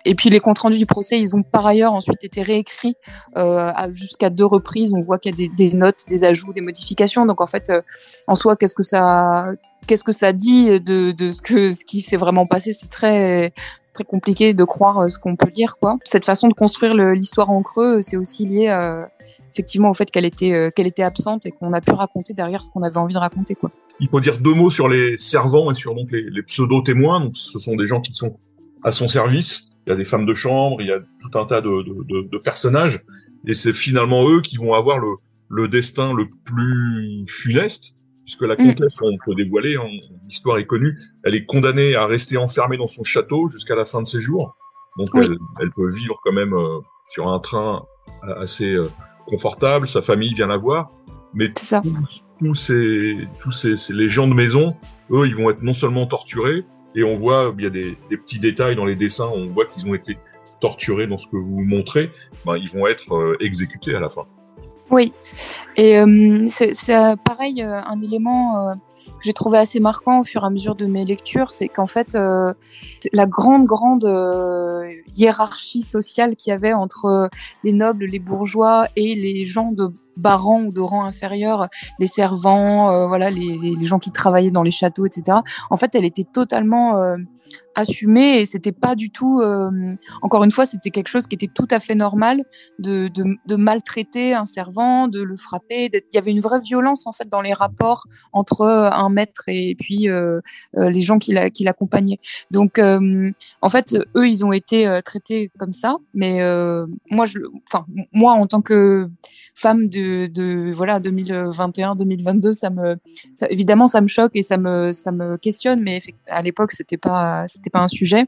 et 0.04 0.14
puis 0.14 0.30
les 0.30 0.40
comptes 0.40 0.58
rendus 0.58 0.78
du 0.78 0.86
procès, 0.86 1.20
ils 1.20 1.36
ont 1.36 1.42
par 1.42 1.66
ailleurs 1.66 1.92
ensuite 1.92 2.24
été 2.24 2.42
réécrits 2.42 2.96
euh, 3.36 3.70
jusqu'à 3.92 4.30
deux 4.30 4.46
reprises. 4.46 4.92
On 4.94 5.00
voit 5.00 5.18
qu'il 5.18 5.38
y 5.38 5.44
a 5.44 5.48
des, 5.54 5.72
notes, 5.72 6.04
des 6.08 6.24
ajouts, 6.24 6.52
des 6.52 6.60
modifications. 6.60 7.26
Donc 7.26 7.40
en 7.40 7.46
fait, 7.46 7.70
euh, 7.70 7.82
en 8.26 8.34
soi, 8.34 8.56
qu'est-ce 8.56 8.74
que 8.74 8.82
ça, 8.82 9.52
qu'est-ce 9.86 10.04
que 10.04 10.12
ça 10.12 10.32
dit 10.32 10.80
de, 10.80 11.12
de 11.12 11.30
ce 11.30 11.42
que 11.42 11.72
qui 11.84 12.00
s'est 12.00 12.16
vraiment 12.16 12.46
passé? 12.46 12.72
C'est 12.72 12.90
très 12.90 13.52
très 13.94 14.04
compliqué 14.04 14.54
de 14.54 14.64
croire 14.64 15.00
euh, 15.00 15.08
ce 15.08 15.18
qu'on 15.18 15.36
peut 15.36 15.50
dire. 15.50 15.76
Quoi. 15.78 15.98
Cette 16.04 16.24
façon 16.24 16.48
de 16.48 16.54
construire 16.54 16.94
l'histoire 16.94 17.50
en 17.50 17.62
creux, 17.62 18.00
c'est 18.00 18.16
aussi 18.16 18.46
lié 18.46 18.68
euh, 18.68 19.04
effectivement 19.52 19.90
au 19.90 19.94
fait 19.94 20.10
qu'elle 20.10 20.24
était 20.24 20.54
euh, 20.54 20.70
était 20.76 21.02
absente 21.02 21.44
et 21.44 21.50
qu'on 21.50 21.72
a 21.74 21.80
pu 21.80 21.92
raconter 21.92 22.32
derrière 22.32 22.62
ce 22.62 22.70
qu'on 22.70 22.82
avait 22.82 22.96
envie 22.96 23.14
de 23.14 23.18
raconter. 23.18 23.54
Quoi. 23.54 23.70
Il 24.00 24.08
faut 24.08 24.20
dire 24.20 24.38
deux 24.38 24.54
mots 24.54 24.70
sur 24.70 24.88
les 24.88 25.18
servants 25.18 25.70
et 25.70 25.74
sur 25.74 25.94
donc 25.94 26.10
les, 26.10 26.30
les 26.30 26.42
pseudo 26.42 26.80
témoins. 26.80 27.20
Donc 27.20 27.36
ce 27.36 27.58
sont 27.58 27.76
des 27.76 27.86
gens 27.86 28.00
qui 28.00 28.14
sont 28.14 28.38
à 28.82 28.92
son 28.92 29.08
service 29.08 29.72
il 29.86 29.90
y 29.90 29.92
a 29.92 29.96
des 29.96 30.04
femmes 30.04 30.26
de 30.26 30.34
chambre, 30.34 30.80
il 30.80 30.88
y 30.88 30.92
a 30.92 31.00
tout 31.00 31.38
un 31.38 31.44
tas 31.44 31.60
de, 31.60 31.82
de, 31.82 32.28
de, 32.28 32.38
personnages, 32.38 33.00
et 33.46 33.54
c'est 33.54 33.72
finalement 33.72 34.28
eux 34.28 34.40
qui 34.40 34.56
vont 34.56 34.74
avoir 34.74 34.98
le, 34.98 35.16
le 35.48 35.68
destin 35.68 36.14
le 36.14 36.28
plus 36.44 37.24
funeste, 37.26 37.94
puisque 38.24 38.42
la 38.42 38.54
mm. 38.54 38.58
comtesse, 38.58 38.94
on 39.02 39.16
peut 39.24 39.34
dévoiler, 39.34 39.76
hein, 39.76 39.88
l'histoire 40.26 40.58
est 40.58 40.66
connue, 40.66 40.98
elle 41.24 41.34
est 41.34 41.44
condamnée 41.44 41.94
à 41.94 42.06
rester 42.06 42.36
enfermée 42.36 42.76
dans 42.76 42.88
son 42.88 43.04
château 43.04 43.48
jusqu'à 43.48 43.74
la 43.74 43.84
fin 43.84 44.02
de 44.02 44.06
ses 44.06 44.20
jours. 44.20 44.56
Donc 44.98 45.08
elle, 45.14 45.36
elle, 45.60 45.70
peut 45.70 45.90
vivre 45.90 46.18
quand 46.22 46.32
même 46.32 46.52
euh, 46.52 46.78
sur 47.06 47.28
un 47.28 47.40
train 47.40 47.84
assez 48.36 48.74
euh, 48.74 48.88
confortable, 49.26 49.88
sa 49.88 50.02
famille 50.02 50.34
vient 50.34 50.46
la 50.46 50.58
voir, 50.58 50.90
mais 51.34 51.50
tous, 52.38 52.54
ces, 52.54 53.28
tous 53.40 53.50
ces, 53.52 53.76
ces, 53.76 53.92
les 53.92 54.08
gens 54.08 54.28
de 54.28 54.34
maison, 54.34 54.76
eux, 55.10 55.26
ils 55.26 55.34
vont 55.34 55.50
être 55.50 55.62
non 55.62 55.72
seulement 55.72 56.06
torturés, 56.06 56.64
et 56.94 57.04
on 57.04 57.16
voit, 57.16 57.54
il 57.56 57.64
y 57.64 57.66
a 57.66 57.70
des, 57.70 57.96
des 58.10 58.16
petits 58.16 58.38
détails 58.38 58.76
dans 58.76 58.84
les 58.84 58.96
dessins, 58.96 59.30
on 59.32 59.48
voit 59.48 59.64
qu'ils 59.66 59.86
ont 59.86 59.94
été 59.94 60.18
torturés 60.60 61.06
dans 61.06 61.18
ce 61.18 61.26
que 61.26 61.36
vous 61.36 61.64
montrez, 61.64 62.10
ben, 62.44 62.56
ils 62.56 62.68
vont 62.68 62.86
être 62.86 63.14
euh, 63.14 63.36
exécutés 63.40 63.94
à 63.94 64.00
la 64.00 64.08
fin. 64.08 64.22
Oui, 64.92 65.12
et 65.76 65.98
euh, 65.98 66.46
c'est 66.48 66.74
euh, 66.90 67.16
pareil, 67.16 67.62
euh, 67.62 67.80
un 67.86 68.00
élément 68.02 68.72
que 69.06 69.24
j'ai 69.24 69.32
trouvé 69.32 69.58
assez 69.58 69.80
marquant 69.80 70.20
au 70.20 70.24
fur 70.24 70.42
et 70.42 70.46
à 70.46 70.50
mesure 70.50 70.74
de 70.74 70.86
mes 70.86 71.04
lectures, 71.04 71.52
c'est 71.52 71.68
qu'en 71.68 71.86
fait, 71.86 72.16
la 73.12 73.26
grande, 73.26 73.66
grande 73.66 74.04
hiérarchie 75.16 75.82
sociale 75.82 76.36
qu'il 76.36 76.50
y 76.50 76.54
avait 76.54 76.72
entre 76.72 77.28
les 77.64 77.72
nobles, 77.72 78.04
les 78.04 78.18
bourgeois 78.18 78.88
et 78.96 79.14
les 79.14 79.44
gens 79.44 79.72
de 79.72 79.92
bas 80.18 80.38
ou 80.38 80.72
de 80.72 80.80
rang 80.80 81.04
inférieur, 81.04 81.68
les 81.98 82.06
servants, 82.06 83.08
voilà, 83.08 83.30
les, 83.30 83.86
gens 83.86 83.98
qui 83.98 84.10
travaillaient 84.10 84.50
dans 84.50 84.62
les 84.62 84.70
châteaux, 84.70 85.06
etc. 85.06 85.38
En 85.70 85.76
fait, 85.76 85.94
elle 85.94 86.04
était 86.04 86.26
totalement 86.30 87.16
assumé 87.74 88.40
et 88.40 88.44
c'était 88.44 88.72
pas 88.72 88.94
du 88.94 89.10
tout 89.10 89.40
euh, 89.40 89.70
encore 90.20 90.44
une 90.44 90.50
fois 90.50 90.66
c'était 90.66 90.90
quelque 90.90 91.08
chose 91.08 91.26
qui 91.26 91.34
était 91.34 91.48
tout 91.52 91.68
à 91.70 91.80
fait 91.80 91.94
normal 91.94 92.44
de, 92.78 93.08
de, 93.08 93.56
maltraiter 93.56 94.34
un 94.34 94.46
servant 94.46 95.08
de 95.08 95.22
le 95.22 95.36
frapper 95.36 95.90
il 95.92 96.14
y 96.14 96.18
avait 96.18 96.30
une 96.30 96.40
vraie 96.40 96.60
violence 96.60 97.06
en 97.06 97.12
fait 97.12 97.28
dans 97.28 97.40
les 97.40 97.52
rapports 97.52 98.06
entre 98.32 98.62
euh, 98.62 98.90
un 98.98 99.08
maître 99.08 99.44
et 99.48 99.76
puis 99.78 100.08
euh, 100.08 100.40
euh 100.76 100.90
les 100.90 101.02
gens 101.02 101.18
qui 101.18 101.32
l'accompagnaient 101.32 102.18
donc 102.50 102.78
en 102.78 103.68
fait 103.68 103.96
eux 104.16 104.28
ils 104.28 104.44
ont 104.44 104.52
été 104.52 105.00
traités 105.04 105.50
comme 105.58 105.72
ça 105.72 105.96
mais 106.14 106.40
moi 107.10 107.26
enfin 107.68 107.86
moi 108.12 108.32
en 108.32 108.46
tant 108.46 108.62
que 108.62 109.08
femme 109.54 109.88
de, 109.88 110.70
voilà 110.72 111.00
2021 111.00 111.92
2022 111.92 112.52
ça 112.52 112.70
me 112.70 112.96
ça, 113.34 113.46
évidemment 113.50 113.86
ça 113.86 114.00
me 114.00 114.08
choque 114.08 114.32
et 114.34 114.42
ça 114.42 114.58
me 114.58 114.92
ça 114.92 115.12
me 115.12 115.36
questionne 115.36 115.82
mais 115.82 116.00
à 116.26 116.42
l'époque 116.42 116.72
c'était 116.72 116.96
pas 116.96 117.46
c'était 117.48 117.70
pas 117.70 117.80
un 117.80 117.88
sujet. 117.88 118.26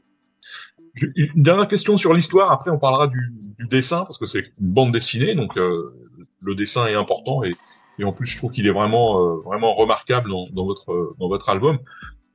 Une 1.15 1.43
dernière 1.43 1.67
question 1.67 1.97
sur 1.97 2.13
l'histoire. 2.13 2.51
Après, 2.51 2.71
on 2.71 2.79
parlera 2.79 3.07
du, 3.07 3.33
dessin 3.69 4.03
parce 4.03 4.17
que 4.17 4.25
c'est 4.25 4.39
une 4.39 4.51
bande 4.59 4.91
dessinée, 4.91 5.33
donc 5.33 5.57
euh, 5.57 5.93
le 6.41 6.55
dessin 6.55 6.85
est 6.87 6.95
important 6.95 7.43
et, 7.43 7.55
et 7.99 8.03
en 8.03 8.11
plus, 8.11 8.27
je 8.27 8.37
trouve 8.37 8.51
qu'il 8.51 8.67
est 8.67 8.71
vraiment 8.71 9.19
euh, 9.19 9.41
vraiment 9.45 9.73
remarquable 9.73 10.29
dans, 10.29 10.47
dans, 10.51 10.65
votre 10.65 11.15
dans 11.19 11.27
votre 11.27 11.49
album. 11.49 11.79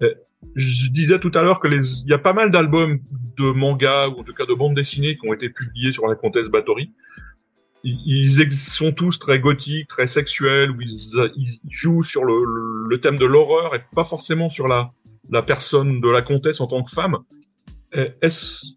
Euh, 0.02 0.14
je 0.54 0.88
disais 0.88 1.18
tout 1.18 1.32
à 1.34 1.42
l'heure 1.42 1.60
que 1.60 1.68
les, 1.68 2.02
il 2.02 2.08
y 2.08 2.14
a 2.14 2.18
pas 2.18 2.32
mal 2.32 2.50
d'albums 2.50 2.98
de 3.36 3.52
manga 3.52 4.08
ou 4.08 4.20
en 4.20 4.24
tout 4.24 4.32
cas 4.32 4.46
de 4.46 4.54
bandes 4.54 4.74
dessinées 4.74 5.16
qui 5.16 5.28
ont 5.28 5.34
été 5.34 5.50
publiés 5.50 5.92
sur 5.92 6.06
la 6.06 6.14
comtesse 6.14 6.48
Bathory. 6.48 6.92
Ils, 7.82 8.52
sont 8.52 8.92
tous 8.92 9.18
très 9.18 9.40
gothiques, 9.40 9.88
très 9.88 10.06
sexuels, 10.06 10.70
où 10.70 10.82
ils, 10.82 10.90
ils 11.36 11.58
jouent 11.70 12.02
sur 12.02 12.26
le, 12.26 12.86
le 12.86 13.00
thème 13.00 13.16
de 13.16 13.24
l'horreur 13.24 13.74
et 13.74 13.82
pas 13.94 14.04
forcément 14.04 14.50
sur 14.50 14.68
la 14.68 14.92
la 15.30 15.42
personne 15.42 16.00
de 16.00 16.10
la 16.10 16.22
comtesse 16.22 16.60
en 16.60 16.66
tant 16.66 16.82
que 16.82 16.90
femme. 16.90 17.18
Est-ce 17.92 18.74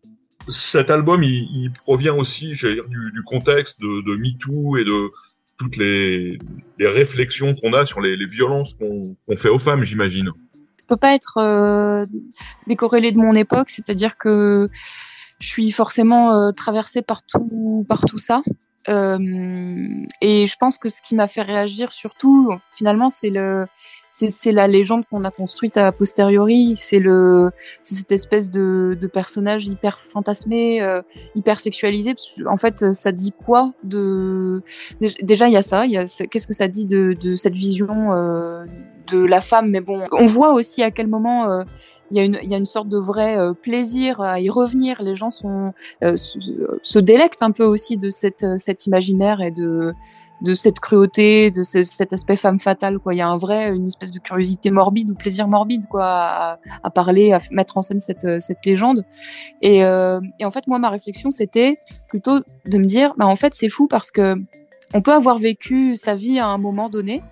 cet 0.49 0.89
album, 0.89 1.23
il, 1.23 1.71
provient 1.83 2.15
aussi, 2.15 2.53
dire, 2.53 2.87
du, 2.87 3.23
contexte 3.25 3.79
de, 3.79 4.01
de 4.01 4.15
MeToo 4.17 4.77
et 4.77 4.83
de 4.83 5.11
toutes 5.57 5.77
les, 5.77 6.37
réflexions 6.79 7.55
qu'on 7.55 7.73
a 7.73 7.85
sur 7.85 8.01
les, 8.01 8.25
violences 8.25 8.73
qu'on 8.73 9.15
fait 9.37 9.49
aux 9.49 9.59
femmes, 9.59 9.83
j'imagine. 9.83 10.31
Je 10.79 10.85
peux 10.87 10.97
pas 10.97 11.13
être 11.13 11.37
euh, 11.37 12.05
décorrélé 12.67 13.11
de 13.11 13.17
mon 13.17 13.35
époque, 13.35 13.69
c'est-à-dire 13.69 14.17
que 14.17 14.69
je 15.39 15.47
suis 15.47 15.71
forcément 15.71 16.33
euh, 16.33 16.51
traversée 16.51 17.01
par 17.01 17.23
tout, 17.23 17.85
par 17.87 18.01
tout 18.01 18.17
ça. 18.17 18.41
Euh, 18.89 19.17
et 20.19 20.45
je 20.45 20.55
pense 20.57 20.77
que 20.77 20.89
ce 20.89 21.01
qui 21.01 21.15
m'a 21.15 21.29
fait 21.29 21.41
réagir 21.41 21.93
surtout, 21.93 22.51
finalement, 22.69 23.07
c'est 23.07 23.29
le, 23.29 23.65
c'est 24.15 24.51
la 24.51 24.67
légende 24.67 25.05
qu'on 25.09 25.23
a 25.23 25.31
construite 25.31 25.75
à 25.75 25.91
posteriori. 25.91 26.75
C'est 26.77 26.99
le, 26.99 27.51
cette 27.81 28.11
espèce 28.11 28.51
de, 28.51 28.95
de, 28.99 29.07
personnage 29.07 29.65
hyper 29.65 29.97
fantasmé, 29.97 30.83
euh, 30.83 31.01
hyper 31.33 31.59
sexualisé. 31.59 32.13
En 32.45 32.57
fait, 32.57 32.93
ça 32.93 33.11
dit 33.11 33.33
quoi 33.45 33.73
de 33.83 34.61
Déjà, 35.23 35.47
il 35.47 35.53
y 35.53 35.57
a 35.57 35.63
ça. 35.63 35.85
Qu'est-ce 35.87 36.47
que 36.47 36.53
ça 36.53 36.67
dit 36.67 36.85
de, 36.85 37.15
de 37.19 37.33
cette 37.33 37.55
vision 37.55 38.13
euh, 38.13 38.65
de 39.07 39.25
la 39.25 39.41
femme? 39.41 39.71
Mais 39.71 39.81
bon, 39.81 40.05
on 40.11 40.25
voit 40.25 40.53
aussi 40.53 40.83
à 40.83 40.91
quel 40.91 41.07
moment 41.07 41.49
euh, 41.49 41.63
il 42.13 42.17
y, 42.17 42.19
a 42.19 42.23
une, 42.25 42.39
il 42.43 42.51
y 42.51 42.53
a 42.53 42.57
une 42.57 42.67
sorte 42.67 42.89
de 42.89 42.97
vrai 42.97 43.37
euh, 43.39 43.53
plaisir 43.53 44.21
à 44.21 44.39
y 44.39 44.49
revenir. 44.49 45.01
Les 45.01 45.15
gens 45.15 45.31
sont, 45.31 45.73
euh, 46.03 46.15
se, 46.15 46.99
délectent 46.99 47.41
un 47.41 47.49
peu 47.49 47.65
aussi 47.65 47.97
de 47.97 48.11
cette, 48.11 48.43
euh, 48.43 48.57
cet 48.59 48.85
imaginaire 48.85 49.41
et 49.41 49.49
de, 49.49 49.93
de 50.43 50.53
cette 50.53 50.79
cruauté, 50.79 51.51
de 51.51 51.63
cet 51.63 52.13
aspect 52.13 52.37
femme 52.37 52.59
fatale. 52.59 52.99
Quoi. 52.99 53.13
Il 53.13 53.17
y 53.17 53.21
a 53.21 53.27
un 53.27 53.37
vrai, 53.37 53.69
une 53.69 53.87
espèce 53.87 54.11
de 54.11 54.19
curiosité 54.19 54.71
morbide 54.71 55.09
ou 55.09 55.15
plaisir 55.15 55.47
morbide 55.47 55.87
quoi, 55.87 56.59
à, 56.83 56.89
parler, 56.93 57.33
à 57.33 57.39
mettre 57.51 57.77
en 57.77 57.81
scène 57.81 58.01
cette, 58.01 58.41
cette 58.41 58.65
légende. 58.65 59.05
Et, 59.61 59.77
et 59.79 60.45
en 60.45 60.51
fait, 60.51 60.67
moi, 60.67 60.79
ma 60.79 60.89
réflexion, 60.89 61.31
c'était 61.31 61.79
plutôt 62.07 62.39
de 62.65 62.77
me 62.77 62.85
dire, 62.85 63.13
bah, 63.17 63.25
en 63.25 63.35
fait, 63.35 63.53
c'est 63.53 63.69
fou 63.69 63.87
parce 63.87 64.11
que 64.11 64.35
on 64.93 65.01
peut 65.01 65.13
avoir 65.13 65.39
vécu 65.39 65.95
sa 65.95 66.15
vie 66.15 66.39
à 66.39 66.47
un 66.47 66.59
moment 66.59 66.87
donné, 66.87 67.23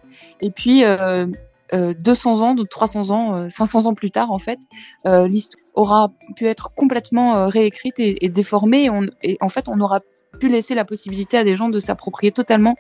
et 0.42 0.50
puis 0.50 0.84
euh, 0.84 1.28
200 1.72 2.42
euh, 2.42 2.44
ans, 2.44 2.56
300 2.70 3.10
ans, 3.12 3.50
500 3.50 3.86
euh, 3.86 3.90
ans 3.90 3.94
plus 3.94 4.12
tard, 4.12 4.32
en 4.32 4.40
fait, 4.40 4.60
euh, 5.08 5.28
l'histoire 5.28 5.62
aura 5.74 6.12
pu 6.36 6.48
être 6.48 6.74
complètement 6.76 7.48
réécrite 7.48 7.96
et, 7.98 8.28
déformée. 8.28 8.90
Et, 9.24 9.38
en 9.40 9.48
fait, 9.48 9.70
on 9.70 9.80
aura 9.80 10.02
pu 10.40 10.50
laisser 10.50 10.76
la 10.76 10.86
possibilité 10.86 11.38
à 11.38 11.44
des 11.44 11.56
gens 11.56 11.70
de 11.70 11.80
s'approprier 11.80 12.32
totalement 12.32 12.76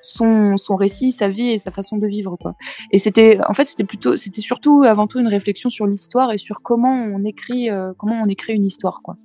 son, 0.00 0.56
son 0.56 0.76
récit, 0.76 1.10
sa 1.10 1.28
vie 1.28 1.50
et 1.50 1.58
sa 1.58 1.70
façon 1.70 1.96
de 1.96 2.06
vivre 2.06 2.36
quoi. 2.36 2.54
Et 2.92 2.98
c'était 2.98 3.38
en 3.48 3.52
fait 3.52 3.64
c'était 3.64 3.84
plutôt 3.84 4.16
c'était 4.16 4.40
surtout 4.40 4.84
avant 4.84 5.08
tout 5.08 5.18
une 5.18 5.26
réflexion 5.26 5.70
sur 5.70 5.86
l'histoire 5.86 6.32
et 6.32 6.38
sur 6.38 6.62
comment 6.62 6.94
on 6.94 7.24
écrit 7.24 7.68
comment 7.98 8.22
on 8.22 8.28
écrit 8.28 8.54
une 8.54 8.64
histoire 8.64 9.00
quoi. 9.02 9.16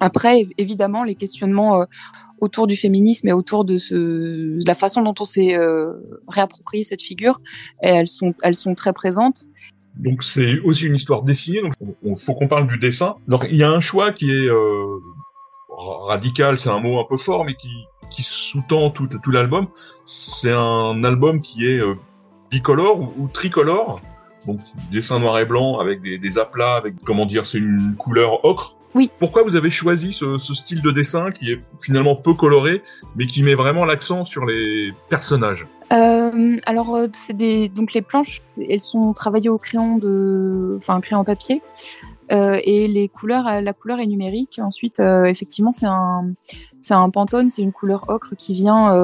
Après, 0.00 0.46
évidemment, 0.56 1.04
les 1.04 1.14
questionnements 1.14 1.82
euh, 1.82 1.84
autour 2.40 2.66
du 2.66 2.74
féminisme 2.74 3.28
et 3.28 3.32
autour 3.32 3.66
de, 3.66 3.76
ce, 3.76 4.66
la 4.66 4.74
façon 4.74 5.02
dont 5.02 5.14
on 5.20 5.24
s'est 5.24 5.54
euh, 5.54 5.92
réapproprié 6.26 6.84
cette 6.84 7.02
figure, 7.02 7.40
elles 7.80 8.08
sont, 8.08 8.34
elles 8.42 8.54
sont 8.54 8.74
très 8.74 8.94
présentes. 8.94 9.44
Donc 9.96 10.24
c'est 10.24 10.58
aussi 10.60 10.86
une 10.86 10.96
histoire 10.96 11.22
dessinée, 11.22 11.60
donc 11.60 11.74
il 12.02 12.16
faut 12.16 12.34
qu'on 12.34 12.48
parle 12.48 12.66
du 12.66 12.78
dessin. 12.78 13.16
Donc 13.28 13.46
il 13.50 13.56
y 13.56 13.62
a 13.62 13.70
un 13.70 13.80
choix 13.80 14.12
qui 14.12 14.30
est 14.30 14.48
euh, 14.48 14.98
radical, 15.80 16.58
c'est 16.60 16.68
un 16.68 16.80
mot 16.80 17.00
un 17.00 17.04
peu 17.04 17.16
fort, 17.16 17.44
mais 17.44 17.54
qui, 17.54 17.86
qui 18.10 18.22
sous-tend 18.22 18.90
tout, 18.90 19.08
tout 19.22 19.30
l'album. 19.30 19.68
C'est 20.04 20.52
un 20.52 21.02
album 21.04 21.40
qui 21.40 21.66
est 21.66 21.78
euh, 21.78 21.94
bicolore 22.50 23.00
ou, 23.00 23.12
ou, 23.18 23.28
tricolore, 23.28 24.00
donc 24.46 24.60
dessin 24.90 25.18
noir 25.18 25.38
et 25.38 25.44
blanc 25.44 25.78
avec 25.78 26.02
des, 26.02 26.18
des 26.18 26.38
aplats, 26.38 26.76
avec 26.76 26.94
comment 27.04 27.26
dire, 27.26 27.44
c'est 27.44 27.58
une 27.58 27.94
couleur 27.96 28.44
ocre 28.44 28.76
oui. 28.94 29.10
Pourquoi 29.20 29.44
vous 29.44 29.54
avez 29.54 29.70
choisi 29.70 30.12
ce, 30.12 30.36
ce, 30.38 30.52
style 30.52 30.82
de 30.82 30.90
dessin 30.90 31.30
qui 31.30 31.52
est 31.52 31.60
finalement 31.80 32.16
peu 32.16 32.34
coloré, 32.34 32.82
mais 33.14 33.26
qui 33.26 33.42
met 33.44 33.54
vraiment 33.54 33.84
l'accent 33.84 34.24
sur 34.24 34.44
les 34.46 34.90
personnages? 35.08 35.66
Euh, 35.92 36.56
Alors, 36.66 36.96
euh, 36.96 37.06
c'est 37.12 37.36
des 37.36 37.68
donc 37.68 37.92
les 37.92 38.02
planches, 38.02 38.40
elles 38.68 38.80
sont 38.80 39.12
travaillées 39.12 39.48
au 39.48 39.58
crayon 39.58 39.96
de, 39.98 40.76
enfin, 40.78 40.96
un 40.96 41.00
crayon 41.00 41.22
papier. 41.22 41.62
Et 42.30 42.88
les 42.88 43.08
couleurs, 43.08 43.60
la 43.60 43.72
couleur 43.72 44.00
est 44.00 44.06
numérique. 44.06 44.60
Ensuite, 44.62 45.00
effectivement, 45.00 45.72
c'est 45.72 45.86
un, 45.86 46.32
c'est 46.80 46.94
un 46.94 47.10
Pantone, 47.10 47.50
c'est 47.50 47.62
une 47.62 47.72
couleur 47.72 48.04
ocre 48.08 48.34
qui 48.36 48.54
vient 48.54 48.94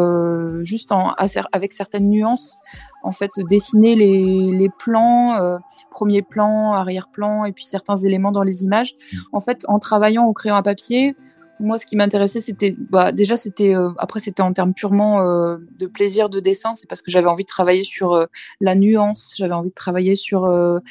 juste 0.63 0.93
en, 0.93 1.15
avec 1.53 1.73
certaines 1.73 2.09
nuances 2.09 2.59
en 3.07 3.13
fait 3.13 3.31
dessiner 3.49 3.95
les, 3.95 4.51
les 4.53 4.69
plans, 4.69 5.35
euh, 5.41 5.59
premier 5.91 6.23
plan, 6.23 6.73
arrière-plan 6.73 7.45
et 7.45 7.53
puis 7.53 7.65
certains 7.65 7.97
éléments 7.97 8.33
dans 8.33 8.43
les 8.43 8.65
images. 8.65 8.95
Mmh. 8.95 9.17
En 9.33 9.41
fait, 9.41 9.65
en 9.69 9.79
travaillant 9.79 10.25
au 10.25 10.33
crayon 10.33 10.57
à 10.57 10.63
papier, 10.63 11.15
moi, 11.61 11.79
ce 11.79 11.87
qui 11.87 11.97
m'intéressait, 11.97 12.41
c'était 12.41 12.77
bah, 12.79 13.13
déjà, 13.13 13.37
c'était 13.37 13.75
euh, 13.75 13.91
après, 13.99 14.21
c'était 14.21 14.43
en 14.43 14.53
termes 14.53 14.75
purement 14.75 15.21
euh, 15.21 15.57
de 15.79 15.87
plaisir 15.87 16.29
de 16.29 16.41
dessin. 16.41 16.75
C'est 16.75 16.89
parce 16.89 17.03
que 17.03 17.11
j'avais 17.11 17.29
envie 17.29 17.45
de 17.45 17.49
travailler 17.49 17.85
sur 17.85 18.13
euh, 18.13 18.27
la 18.61 18.75
nuance, 18.75 19.33
j'avais 19.37 19.55
envie 19.55 19.71
de 19.71 19.75
travailler 19.75 20.15
sur. 20.15 20.47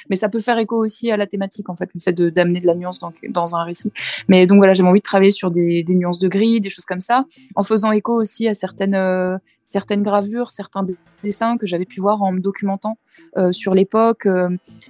mais 0.09 0.15
ça 0.15 0.29
peut 0.29 0.39
faire 0.39 0.57
écho 0.57 0.75
aussi 0.83 1.11
à 1.11 1.17
la 1.17 1.27
thématique, 1.27 1.69
en 1.69 1.75
fait, 1.75 1.89
le 1.93 1.99
fait 1.99 2.13
d'amener 2.13 2.61
de 2.61 2.67
la 2.67 2.75
nuance 2.75 2.99
dans, 2.99 3.13
dans 3.29 3.55
un 3.55 3.63
récit. 3.63 3.91
Mais 4.27 4.47
donc 4.47 4.57
voilà, 4.57 4.73
j'avais 4.73 4.89
envie 4.89 4.99
de 4.99 5.03
travailler 5.03 5.31
sur 5.31 5.51
des, 5.51 5.83
des 5.83 5.95
nuances 5.95 6.19
de 6.19 6.27
gris, 6.27 6.61
des 6.61 6.69
choses 6.69 6.85
comme 6.85 7.01
ça, 7.01 7.25
en 7.55 7.63
faisant 7.63 7.91
écho 7.91 8.13
aussi 8.13 8.47
à 8.47 8.53
certaines 8.53 9.39
certaines 9.65 10.03
gravures, 10.03 10.51
certains 10.51 10.85
dessins 11.23 11.57
que 11.57 11.67
j'avais 11.67 11.85
pu 11.85 11.99
voir 11.99 12.21
en 12.21 12.31
me 12.31 12.39
documentant 12.39 12.97
sur 13.51 13.73
l'époque, 13.73 14.27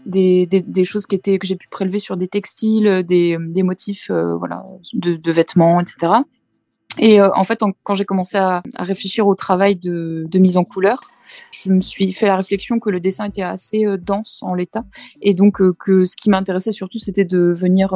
des, 0.05 0.45
des, 0.45 0.83
choses 0.83 1.07
qui 1.07 1.15
étaient 1.15 1.39
que 1.39 1.47
j'ai 1.47 1.55
pu 1.55 1.67
prélever 1.69 1.99
sur 1.99 2.17
des 2.17 2.27
textiles, 2.27 3.03
des, 3.03 3.37
motifs, 3.63 4.11
voilà, 4.11 4.63
de, 4.93 5.15
de 5.15 5.31
vêtements 5.31 5.79
etc. 5.79 6.23
Et 6.97 7.19
euh, 7.19 7.29
en 7.35 7.43
fait, 7.43 7.59
quand 7.83 7.93
j'ai 7.93 8.05
commencé 8.05 8.37
à, 8.37 8.63
réfléchir 8.77 9.27
au 9.27 9.35
travail 9.35 9.75
de, 9.75 10.27
mise 10.35 10.57
en 10.57 10.63
couleur, 10.63 10.99
je 11.51 11.71
me 11.71 11.81
suis 11.81 12.13
fait 12.13 12.27
la 12.27 12.37
réflexion 12.37 12.79
que 12.79 12.89
le 12.89 12.99
dessin 12.99 13.25
était 13.25 13.41
assez 13.41 13.85
euh, 13.85 13.97
dense 13.97 14.39
en 14.41 14.53
l'état, 14.53 14.85
et 15.21 15.33
donc 15.33 15.59
euh, 15.59 15.73
que 15.77 16.05
ce 16.05 16.15
qui 16.15 16.29
m'intéressait 16.29 16.71
surtout, 16.71 16.99
c'était 16.99 17.25
de 17.25 17.51
venir 17.55 17.95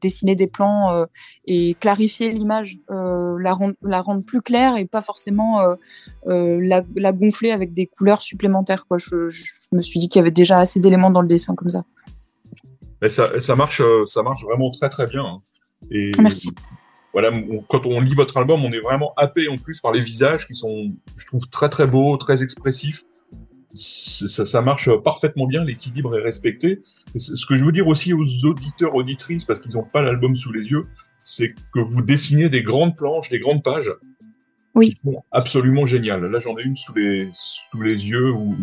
dessiner 0.00 0.34
des 0.34 0.46
plans 0.46 1.06
et 1.44 1.74
clarifier 1.74 2.32
l'image, 2.32 2.78
la, 3.40 3.52
rendre, 3.52 3.74
la 3.82 4.00
rendre 4.00 4.24
plus 4.24 4.42
claire 4.42 4.76
et 4.76 4.84
pas 4.84 5.02
forcément 5.02 5.60
la, 6.26 6.82
la, 6.96 7.12
gonfler 7.12 7.50
avec 7.50 7.74
des 7.74 7.86
couleurs 7.86 8.22
supplémentaires. 8.22 8.86
Quoi. 8.86 8.98
Je, 8.98 9.28
me 9.72 9.82
suis 9.82 9.98
dit 9.98 10.08
qu'il 10.08 10.18
y 10.18 10.22
avait 10.22 10.30
déjà 10.30 10.58
assez 10.58 10.80
d'éléments 10.80 11.10
dans 11.10 11.22
le 11.22 11.28
dessin 11.28 11.54
comme 11.54 11.70
ça. 11.70 11.84
ça, 13.08 13.40
ça 13.40 13.56
marche, 13.56 13.82
ça 14.06 14.22
marche 14.22 14.44
vraiment 14.44 14.70
très 14.70 14.88
très 14.88 15.06
bien. 15.06 15.24
Hein. 15.24 15.42
Et 15.90 16.10
Merci 16.18 16.52
voilà, 17.12 17.32
quand 17.68 17.86
on 17.86 18.00
lit 18.00 18.14
votre 18.14 18.36
album, 18.36 18.64
on 18.64 18.72
est 18.72 18.80
vraiment 18.80 19.12
happé 19.16 19.48
en 19.48 19.56
plus 19.56 19.80
par 19.80 19.92
les 19.92 20.00
visages 20.00 20.46
qui 20.46 20.54
sont, 20.54 20.94
je 21.16 21.26
trouve, 21.26 21.48
très 21.48 21.68
très 21.68 21.86
beaux, 21.86 22.16
très 22.16 22.42
expressifs. 22.42 23.04
Ça, 23.74 24.44
ça 24.44 24.62
marche 24.62 24.90
parfaitement 25.04 25.46
bien, 25.46 25.64
l'équilibre 25.64 26.16
est 26.18 26.22
respecté. 26.22 26.82
ce 27.16 27.46
que 27.46 27.56
je 27.56 27.64
veux 27.64 27.72
dire 27.72 27.86
aussi 27.86 28.12
aux 28.12 28.44
auditeurs, 28.44 28.94
auditrices, 28.94 29.44
parce 29.44 29.60
qu'ils 29.60 29.72
n'ont 29.72 29.84
pas 29.84 30.02
l'album 30.02 30.36
sous 30.36 30.52
les 30.52 30.70
yeux, 30.70 30.86
c'est 31.22 31.54
que 31.72 31.80
vous 31.80 32.02
dessinez 32.02 32.48
des 32.48 32.62
grandes 32.62 32.96
planches, 32.96 33.28
des 33.28 33.40
grandes 33.40 33.62
pages. 33.62 33.90
Oui. 34.74 34.96
absolument 35.32 35.84
génial. 35.84 36.24
Là, 36.24 36.38
j'en 36.38 36.56
ai 36.56 36.62
une 36.62 36.76
sous 36.76 36.94
les, 36.94 37.28
sous 37.32 37.82
les 37.82 38.08
yeux 38.08 38.30
où, 38.30 38.56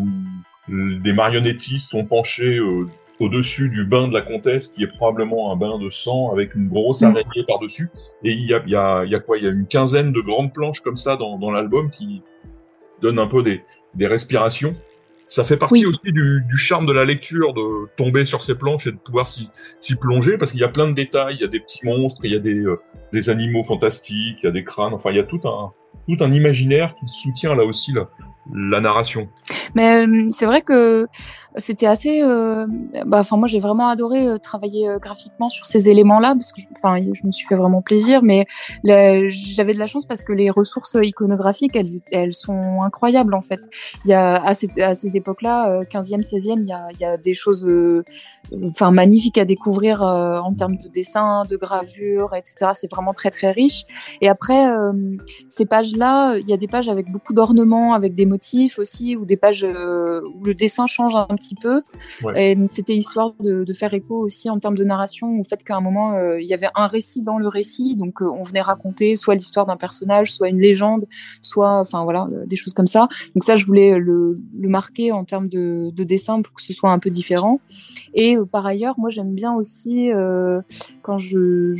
des 0.70 1.14
marionnettistes 1.14 1.92
sont 1.92 2.06
penchés 2.06 2.58
euh, 2.58 2.88
au-dessus 3.20 3.70
du 3.70 3.86
bain 3.86 4.08
de 4.08 4.14
la 4.14 4.22
comtesse, 4.22 4.68
qui 4.68 4.84
est 4.84 4.88
probablement 4.88 5.52
un 5.52 5.56
bain 5.56 5.78
de 5.80 5.90
sang 5.90 6.32
avec 6.32 6.56
une 6.56 6.68
grosse 6.68 7.02
mm. 7.02 7.06
araignée 7.06 7.44
par-dessus. 7.48 7.90
Et 8.24 8.32
il 8.34 8.46
y 8.48 8.54
a, 8.54 8.62
y, 8.66 8.76
a, 8.76 9.06
y 9.06 9.16
a 9.16 9.20
quoi? 9.20 9.38
Il 9.38 9.44
y 9.44 9.48
a 9.48 9.52
une 9.52 9.68
quinzaine 9.68 10.12
de 10.12 10.22
grandes 10.22 10.54
planches 10.54 10.82
comme 10.82 10.98
ça 10.98 11.16
dans, 11.16 11.38
dans 11.38 11.52
l'album 11.52 11.90
qui 11.90 12.22
donnent 13.02 13.20
un 13.20 13.28
peu 13.28 13.44
des, 13.44 13.62
des 13.96 14.08
respirations. 14.08 14.72
Ça 15.28 15.44
fait 15.44 15.58
partie 15.58 15.86
aussi 15.86 16.00
du, 16.04 16.42
du, 16.48 16.58
charme 16.58 16.86
de 16.86 16.94
la 16.94 17.04
lecture, 17.04 17.54
de 17.54 17.90
tomber 17.98 18.24
sur 18.24 18.42
ces 18.42 18.56
planches 18.56 18.88
et 18.88 18.92
de 18.92 18.98
pouvoir 18.98 19.28
s'y 19.28 19.50
plonger, 20.00 20.38
parce 20.38 20.52
qu'il 20.52 20.62
y 20.62 20.64
a 20.64 20.70
plein 20.70 20.88
de 20.88 20.94
détails, 20.94 21.36
il 21.36 21.42
y 21.42 21.44
a 21.44 21.48
des 21.48 21.60
petits 21.60 21.86
monstres, 21.86 22.22
il 22.24 22.32
y 22.32 22.36
a 22.36 22.40
des, 22.40 22.60
euh, 22.60 22.80
des 23.12 23.30
animaux 23.30 23.64
fantastiques, 23.64 24.38
il 24.42 24.46
y 24.46 24.48
a 24.48 24.52
des 24.52 24.64
crânes, 24.64 24.94
enfin 24.94 25.12
il 25.12 25.18
y 25.18 25.20
a 25.20 25.24
tout 25.24 25.42
un, 25.44 25.74
tout 26.08 26.24
un 26.24 26.32
imaginaire 26.32 26.96
qui 26.96 27.08
soutient 27.08 27.56
là 27.56 27.66
aussi 27.66 27.92
la, 27.92 28.10
la 28.54 28.80
narration. 28.80 29.28
Mais 29.76 30.08
euh, 30.08 30.30
c'est 30.32 30.46
vrai 30.46 30.62
que 30.62 31.08
c'était 31.56 31.88
assez. 31.88 32.22
Euh, 32.22 32.68
bah, 33.06 33.20
enfin, 33.20 33.38
moi, 33.38 33.48
j'ai 33.48 33.60
vraiment 33.60 33.88
adoré 33.88 34.28
euh, 34.28 34.38
travailler 34.38 34.88
graphiquement 35.02 35.50
sur 35.50 35.66
ces 35.66 35.90
éléments-là 35.90 36.36
parce 36.36 36.52
que, 36.52 36.62
enfin, 36.76 37.02
je 37.02 37.26
me 37.26 37.32
suis 37.32 37.48
fait 37.48 37.56
vraiment 37.56 37.82
plaisir. 37.82 38.22
Mais 38.24 38.46
j'avais 38.84 39.74
de 39.74 39.80
la 39.80 39.88
chance 39.88 40.06
parce 40.06 40.24
que 40.24 40.34
les 40.34 40.50
ressources 40.50 40.98
iconographiques, 41.02 41.76
elles, 41.76 41.88
elles 42.12 42.34
sont 42.34 42.82
incroyables 42.84 43.34
en 43.34 43.42
fait. 43.42 43.62
Il 44.06 44.12
y 44.12 44.14
a 44.14 44.36
à, 44.36 44.52
à 44.52 44.94
ces 44.94 45.18
époques-là, 45.18 45.84
15e, 45.84 46.22
16e, 46.22 46.60
il 46.60 46.66
y 46.66 46.72
a, 46.72 46.88
il 46.94 47.00
y 47.00 47.06
a 47.06 47.18
des 47.18 47.34
choses, 47.34 47.68
enfin, 48.64 48.92
magnifiques 48.92 49.38
à 49.38 49.46
découvrir 49.46 50.02
en 50.02 50.54
termes 50.54 50.78
de 50.78 50.88
dessin, 50.88 51.44
de 51.50 51.58
gravure, 51.58 52.36
etc. 52.36 52.72
C'est 52.74 52.92
vraiment 52.92 53.14
très 53.14 53.32
très 53.32 53.52
riche. 53.52 53.86
Et 54.22 54.30
après, 54.30 54.66
ces 55.50 55.66
pages-là, 55.66 56.38
il 56.38 56.48
y 56.48 56.54
a 56.54 56.58
des 56.58 56.68
pages 56.68 56.90
avec 56.90 57.12
beaucoup 57.12 57.34
d'ornements, 57.34 57.94
avec 57.94 58.16
des 58.16 58.26
aussi, 58.78 59.16
ou 59.16 59.26
des 59.26 59.38
pages 59.38 59.64
euh, 59.64 60.22
où 60.36 60.44
le 60.44 60.54
dessin 60.54 60.88
change 60.88 61.16
un 61.16 61.36
petit 61.36 61.47
peu. 61.56 61.82
C'était 62.68 62.96
histoire 62.96 63.34
de, 63.40 63.66
faire 63.74 63.94
écho 63.94 64.18
aussi 64.18 64.50
en 64.50 64.60
termes 64.60 64.76
de 64.76 64.84
narration 64.84 65.40
au 65.40 65.44
fait 65.44 65.64
qu'à 65.64 65.76
un 65.76 65.82
moment, 65.82 66.14
euh, 66.14 66.42
il 66.42 66.48
y 66.48 66.54
avait 66.54 66.70
un 66.74 66.88
récit 66.88 67.22
dans 67.22 67.38
le 67.38 67.48
récit, 67.48 67.96
donc 67.96 68.22
euh, 68.22 68.26
on 68.26 68.42
venait 68.42 68.62
raconter 68.62 69.16
soit 69.16 69.36
l'histoire 69.36 69.68
d'un 69.68 69.78
personnage, 69.78 70.34
soit 70.34 70.50
une 70.50 70.60
légende, 70.60 71.06
soit, 71.42 71.80
enfin 71.80 72.04
voilà, 72.04 72.28
des 72.48 72.56
choses 72.56 72.74
comme 72.74 72.88
ça. 72.88 73.08
Donc 73.36 73.44
ça, 73.44 73.56
je 73.56 73.66
voulais 73.66 74.00
le, 74.00 74.40
marquer 74.54 75.12
en 75.12 75.26
termes 75.26 75.48
de, 75.48 75.92
dessin 76.04 76.42
pour 76.42 76.54
que 76.54 76.62
ce 76.62 76.74
soit 76.74 76.92
un 76.92 77.00
peu 77.00 77.10
différent. 77.10 77.60
Et 78.14 78.38
par 78.52 78.66
ailleurs, 78.66 78.96
moi, 78.98 79.10
j'aime 79.10 79.34
bien 79.34 79.54
aussi 79.54 80.10
quand 81.02 81.18
je, 81.18 81.74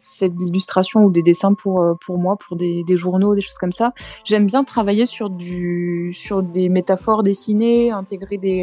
fais 0.00 0.28
de 0.28 0.38
l'illustration 0.38 1.04
ou 1.04 1.10
des 1.10 1.22
dessins 1.22 1.54
pour, 1.54 1.84
pour 2.04 2.18
moi, 2.18 2.36
pour 2.36 2.56
des, 2.56 2.84
des 2.84 2.96
journaux, 2.96 3.34
des 3.34 3.40
choses 3.40 3.58
comme 3.58 3.72
ça, 3.72 3.92
j'aime 4.24 4.46
bien 4.46 4.64
travailler 4.64 5.06
sur 5.06 5.30
du 5.30 6.12
sur 6.12 6.42
des 6.42 6.68
métaphores 6.68 7.22
dessinées, 7.22 7.90
intégrer 7.90 8.38
des, 8.38 8.57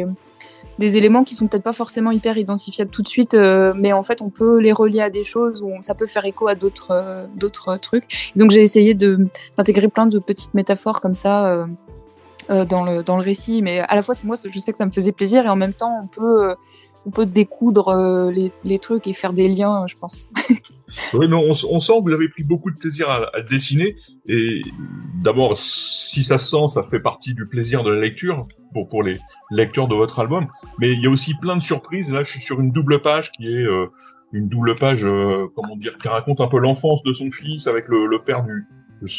des 0.78 0.96
éléments 0.96 1.24
qui 1.24 1.34
sont 1.34 1.46
peut-être 1.46 1.62
pas 1.62 1.72
forcément 1.72 2.10
hyper 2.10 2.36
identifiables 2.36 2.90
tout 2.90 3.02
de 3.02 3.08
suite, 3.08 3.34
euh, 3.34 3.72
mais 3.74 3.92
en 3.92 4.02
fait 4.02 4.20
on 4.20 4.30
peut 4.30 4.58
les 4.58 4.72
relier 4.72 5.00
à 5.00 5.10
des 5.10 5.24
choses 5.24 5.62
où 5.62 5.72
ça 5.80 5.94
peut 5.94 6.06
faire 6.06 6.24
écho 6.24 6.48
à 6.48 6.54
d'autres 6.54 6.90
euh, 6.90 7.26
d'autres 7.34 7.76
trucs. 7.76 8.32
Donc 8.36 8.50
j'ai 8.50 8.62
essayé 8.62 8.94
d'intégrer 8.94 9.88
plein 9.88 10.06
de 10.06 10.18
petites 10.18 10.54
métaphores 10.54 11.00
comme 11.00 11.14
ça 11.14 11.66
euh, 12.48 12.64
dans 12.64 12.84
le 12.84 13.02
dans 13.02 13.16
le 13.16 13.22
récit, 13.22 13.62
mais 13.62 13.80
à 13.80 13.94
la 13.94 14.02
fois 14.02 14.14
moi 14.24 14.36
je 14.36 14.58
sais 14.58 14.72
que 14.72 14.78
ça 14.78 14.86
me 14.86 14.92
faisait 14.92 15.12
plaisir 15.12 15.46
et 15.46 15.48
en 15.48 15.56
même 15.56 15.72
temps 15.72 16.00
on 16.02 16.06
peut 16.06 16.54
on 17.06 17.10
peut 17.10 17.26
découdre 17.26 18.30
les, 18.30 18.52
les 18.64 18.78
trucs 18.78 19.06
et 19.06 19.12
faire 19.12 19.32
des 19.32 19.48
liens, 19.48 19.86
je 19.86 19.94
pense. 19.96 20.28
Oui, 21.14 21.28
mais 21.28 21.36
on, 21.36 21.50
on, 21.50 21.80
sent 21.80 21.92
que 21.98 22.02
vous 22.02 22.12
avez 22.12 22.28
pris 22.28 22.44
beaucoup 22.44 22.70
de 22.70 22.76
plaisir 22.76 23.08
à, 23.08 23.30
à 23.36 23.42
dessiner. 23.42 23.94
Et 24.26 24.62
d'abord, 25.22 25.56
si 25.56 26.24
ça 26.24 26.38
se 26.38 26.50
sent, 26.50 26.68
ça 26.68 26.82
fait 26.82 27.00
partie 27.00 27.34
du 27.34 27.44
plaisir 27.44 27.82
de 27.82 27.90
la 27.90 28.00
lecture 28.00 28.46
pour, 28.72 28.88
pour 28.88 29.02
les 29.02 29.18
lecteurs 29.50 29.86
de 29.86 29.94
votre 29.94 30.18
album. 30.18 30.46
Mais 30.78 30.92
il 30.92 31.00
y 31.00 31.06
a 31.06 31.10
aussi 31.10 31.34
plein 31.34 31.56
de 31.56 31.62
surprises. 31.62 32.12
Là, 32.12 32.22
je 32.22 32.30
suis 32.30 32.40
sur 32.40 32.60
une 32.60 32.72
double 32.72 33.00
page 33.00 33.30
qui 33.32 33.46
est 33.46 33.66
euh, 33.66 33.86
une 34.32 34.48
double 34.48 34.76
page, 34.76 35.04
euh, 35.04 35.46
comment 35.54 35.76
dire, 35.76 35.96
qui 35.98 36.08
raconte 36.08 36.40
un 36.40 36.48
peu 36.48 36.58
l'enfance 36.58 37.02
de 37.02 37.12
son 37.12 37.30
fils 37.30 37.66
avec 37.66 37.88
le, 37.88 38.06
le 38.06 38.22
père 38.22 38.44
du, 38.44 38.66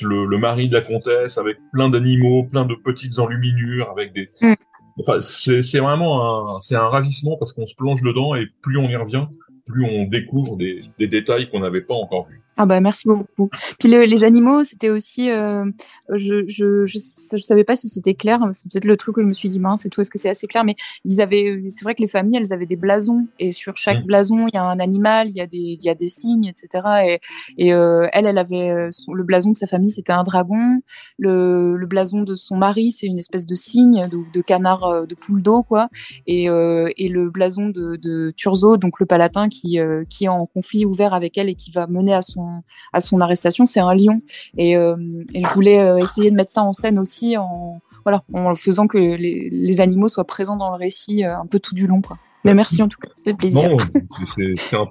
le, 0.01 0.25
le, 0.25 0.37
mari 0.37 0.69
de 0.69 0.73
la 0.73 0.81
comtesse, 0.81 1.37
avec 1.37 1.57
plein 1.71 1.89
d'animaux, 1.89 2.43
plein 2.43 2.65
de 2.65 2.75
petites 2.75 3.19
enluminures, 3.19 3.89
avec 3.89 4.13
des. 4.13 4.29
Mm. 4.41 4.53
Enfin, 4.99 5.19
c'est 5.19 5.79
vraiment 5.79 6.55
un, 6.57 6.61
c'est 6.61 6.75
un 6.75 6.87
ravissement 6.87 7.37
parce 7.37 7.53
qu'on 7.53 7.67
se 7.67 7.75
plonge 7.75 8.01
dedans 8.01 8.33
et 8.33 8.47
plus 8.63 8.77
on 8.77 8.89
y 8.89 8.95
revient, 8.95 9.27
plus 9.67 9.85
on 9.85 10.05
découvre 10.05 10.55
des, 10.57 10.81
des 10.97 11.07
détails 11.07 11.49
qu'on 11.49 11.59
n'avait 11.59 11.81
pas 11.81 11.93
encore 11.93 12.23
vus. 12.23 12.41
Ah 12.57 12.65
bah 12.65 12.79
merci 12.79 13.07
beaucoup. 13.07 13.49
Puis 13.79 13.87
les 13.87 14.23
animaux, 14.23 14.63
c'était 14.63 14.89
aussi, 14.89 15.29
euh, 15.29 15.65
je, 16.09 16.47
je, 16.47 16.85
je, 16.85 16.97
savais 17.37 17.63
pas 17.63 17.75
si 17.75 17.87
c'était 17.87 18.15
clair. 18.15 18.39
C'est 18.51 18.71
peut-être 18.71 18.85
le 18.85 18.97
truc 18.97 19.17
où 19.17 19.21
je 19.21 19.27
me 19.27 19.33
suis 19.33 19.49
dit 19.49 19.59
mince, 19.59 19.81
c'est 19.83 19.89
tout. 19.89 20.01
Est-ce 20.01 20.09
que 20.09 20.17
c'est 20.17 20.29
assez 20.29 20.47
clair? 20.47 20.63
Mais 20.63 20.75
ils 21.05 21.21
avaient, 21.21 21.63
c'est 21.69 21.83
vrai 21.83 21.93
que 21.93 22.01
les 22.01 22.07
familles, 22.07 22.37
elles 22.37 22.53
avaient 22.53 22.65
des 22.65 22.75
blasons 22.75 23.27
et 23.39 23.51
sur 23.51 23.77
chaque 23.77 24.03
mmh. 24.03 24.07
blason, 24.07 24.47
il 24.47 24.55
y 24.55 24.57
a 24.57 24.63
un 24.63 24.79
animal, 24.79 25.29
il 25.29 25.35
y 25.35 25.41
a 25.41 25.45
des, 25.45 25.57
il 25.57 25.83
y 25.83 25.89
a 25.89 25.95
des 25.95 26.09
signes, 26.09 26.45
etc. 26.45 27.19
Et, 27.57 27.65
et 27.67 27.73
euh, 27.73 28.07
elle, 28.11 28.25
elle 28.25 28.37
avait 28.37 28.69
euh, 28.69 28.89
le 29.13 29.23
blason 29.23 29.51
de 29.51 29.57
sa 29.57 29.67
famille, 29.67 29.91
c'était 29.91 30.13
un 30.13 30.23
dragon. 30.23 30.81
Le, 31.17 31.75
le 31.77 31.85
blason 31.85 32.21
de 32.23 32.35
son 32.35 32.57
mari, 32.57 32.91
c'est 32.91 33.07
une 33.07 33.17
espèce 33.17 33.45
de 33.45 33.55
cygne, 33.55 34.07
de, 34.09 34.19
de 34.33 34.41
canard, 34.41 34.83
euh, 34.83 35.05
de 35.05 35.15
poule 35.15 35.41
d'eau, 35.41 35.63
quoi. 35.63 35.89
Et, 36.25 36.49
euh, 36.49 36.89
et 36.97 37.07
le 37.07 37.29
blason 37.29 37.69
de, 37.69 37.95
de 37.97 38.31
Turzo, 38.35 38.77
donc 38.77 38.99
le 38.99 39.05
palatin, 39.05 39.49
qui, 39.49 39.79
qui 40.09 40.25
est 40.25 40.29
en 40.29 40.45
conflit 40.45 40.85
ouvert 40.85 41.13
avec 41.13 41.37
elle 41.37 41.49
et 41.49 41.55
qui 41.55 41.71
va 41.71 41.87
mener 41.87 42.13
à 42.13 42.21
son 42.21 42.46
à 42.93 43.01
son 43.01 43.21
arrestation, 43.21 43.65
c'est 43.65 43.79
un 43.79 43.93
lion. 43.93 44.21
Et, 44.57 44.77
euh, 44.77 44.95
je 45.33 45.53
voulais 45.53 45.79
euh, 45.79 45.97
essayer 45.97 46.31
de 46.31 46.35
mettre 46.35 46.51
ça 46.51 46.63
en 46.63 46.73
scène 46.73 46.99
aussi 46.99 47.37
en 47.37 47.81
voilà 48.05 48.23
en 48.33 48.55
faisant 48.55 48.87
que 48.87 48.97
les, 48.97 49.81
animaux 49.81 50.07
soient 50.07 50.25
présents 50.25 50.55
dans 50.55 50.71
le 50.71 50.77
récit 50.77 51.23
euh, 51.23 51.37
un 51.37 51.45
peu 51.45 51.59
tout 51.59 51.75
du 51.75 51.87
long, 51.87 52.01
quoi. 52.01 52.17
Mais 52.45 52.53
merci 52.53 52.81
en 52.81 52.87
tout 52.87 52.99
cas, 52.99 53.09
c'est 53.25 53.35
plaisir. 53.35 53.75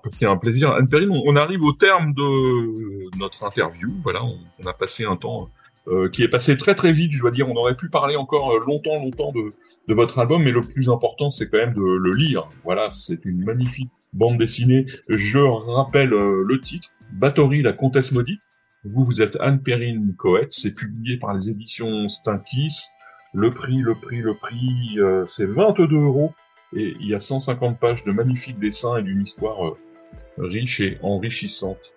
c'est 0.07 0.27
un, 0.27 0.37
plaisir. 0.37 0.73
Anne-Perrine, 0.73 1.11
on, 1.11 1.37
arrive 1.37 1.63
au 1.63 1.73
terme 1.73 2.13
de 2.13 3.17
notre 3.19 3.45
interview. 3.45 3.95
Voilà, 4.03 4.21
on, 4.25 4.67
a 4.67 4.75
passé 4.75 5.05
un 5.05 5.17
temps 5.17 5.49
qui 6.13 6.25
est 6.25 6.29
passé 6.29 6.59
très 6.59 6.75
très 6.75 6.93
vite, 6.93 7.13
je 7.13 7.21
dois 7.21 7.31
dire. 7.31 7.49
On 7.49 7.55
aurait 7.55 7.77
pu 7.77 7.89
parler 7.89 8.17
encore 8.17 8.53
longtemps, 8.67 8.99
longtemps 8.99 9.33
de, 9.33 9.55
de 9.89 9.95
votre 9.95 10.19
album, 10.19 10.43
mais 10.43 10.51
le 10.51 10.61
plus 10.61 10.91
important, 10.91 11.31
c'est 11.31 11.49
quand 11.49 11.59
même 11.59 11.73
de 11.73 11.81
le 11.81 12.11
lire. 12.11 12.49
Voilà, 12.65 12.91
c'est 12.91 13.25
une 13.25 13.45
magnifique 13.45 13.91
bande 14.13 14.37
dessinée. 14.37 14.87
Je 15.09 15.39
rappelle 15.39 16.11
le 16.11 16.61
titre, 16.61 16.91
Bathory, 17.13 17.63
la 17.63 17.73
comtesse 17.73 18.13
maudite. 18.13 18.43
Vous, 18.85 19.05
vous 19.05 19.21
êtes 19.21 19.37
Anne-Perrine 19.41 20.15
Coët, 20.17 20.53
c'est 20.53 20.73
publié 20.73 21.17
par 21.17 21.35
les 21.35 21.51
éditions 21.51 22.09
Stinkis. 22.09 22.83
Le 23.35 23.51
prix, 23.51 23.79
le 23.79 23.95
prix, 23.95 24.21
le 24.21 24.35
prix, 24.35 24.99
c'est 25.27 25.47
22 25.47 25.89
euros 25.93 26.33
et 26.75 26.97
il 27.01 27.09
y 27.09 27.15
a 27.15 27.21
150 27.21 27.79
pages 27.79 28.05
de 28.05 28.13
magnifiques 28.13 28.59
dessins 28.59 28.97
et 28.99 29.03
d'une 29.03 29.23
histoire 29.23 29.75
riche 30.39 30.81
et 30.81 30.99
enrichissante. 31.03 31.93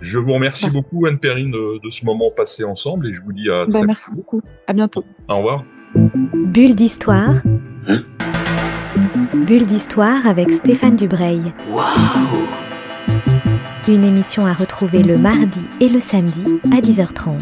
Je 0.00 0.18
vous 0.18 0.32
remercie 0.32 0.70
beaucoup, 0.70 1.06
Anne-Perrine, 1.06 1.50
de, 1.50 1.90
ce 1.90 2.04
moment 2.04 2.30
passé 2.36 2.64
ensemble 2.64 3.08
et 3.08 3.12
je 3.12 3.22
vous 3.22 3.32
dis 3.32 3.50
à 3.50 3.66
bah, 3.66 3.82
Merci 3.86 4.14
beaucoup. 4.14 4.40
À 4.66 4.72
bientôt. 4.72 5.04
Au 5.28 5.36
revoir. 5.36 5.64
Bulle 5.94 6.74
d'histoire. 6.74 7.34
Bulle 9.34 9.66
d'histoire 9.66 10.26
avec 10.26 10.50
Stéphane 10.50 10.96
Dubreuil. 10.96 11.52
Une 13.88 14.04
émission 14.04 14.46
à 14.46 14.54
retrouver 14.54 15.02
le 15.02 15.18
mardi 15.18 15.60
et 15.80 15.88
le 15.88 15.98
samedi 15.98 16.60
à 16.72 16.80
10h30. 16.80 17.40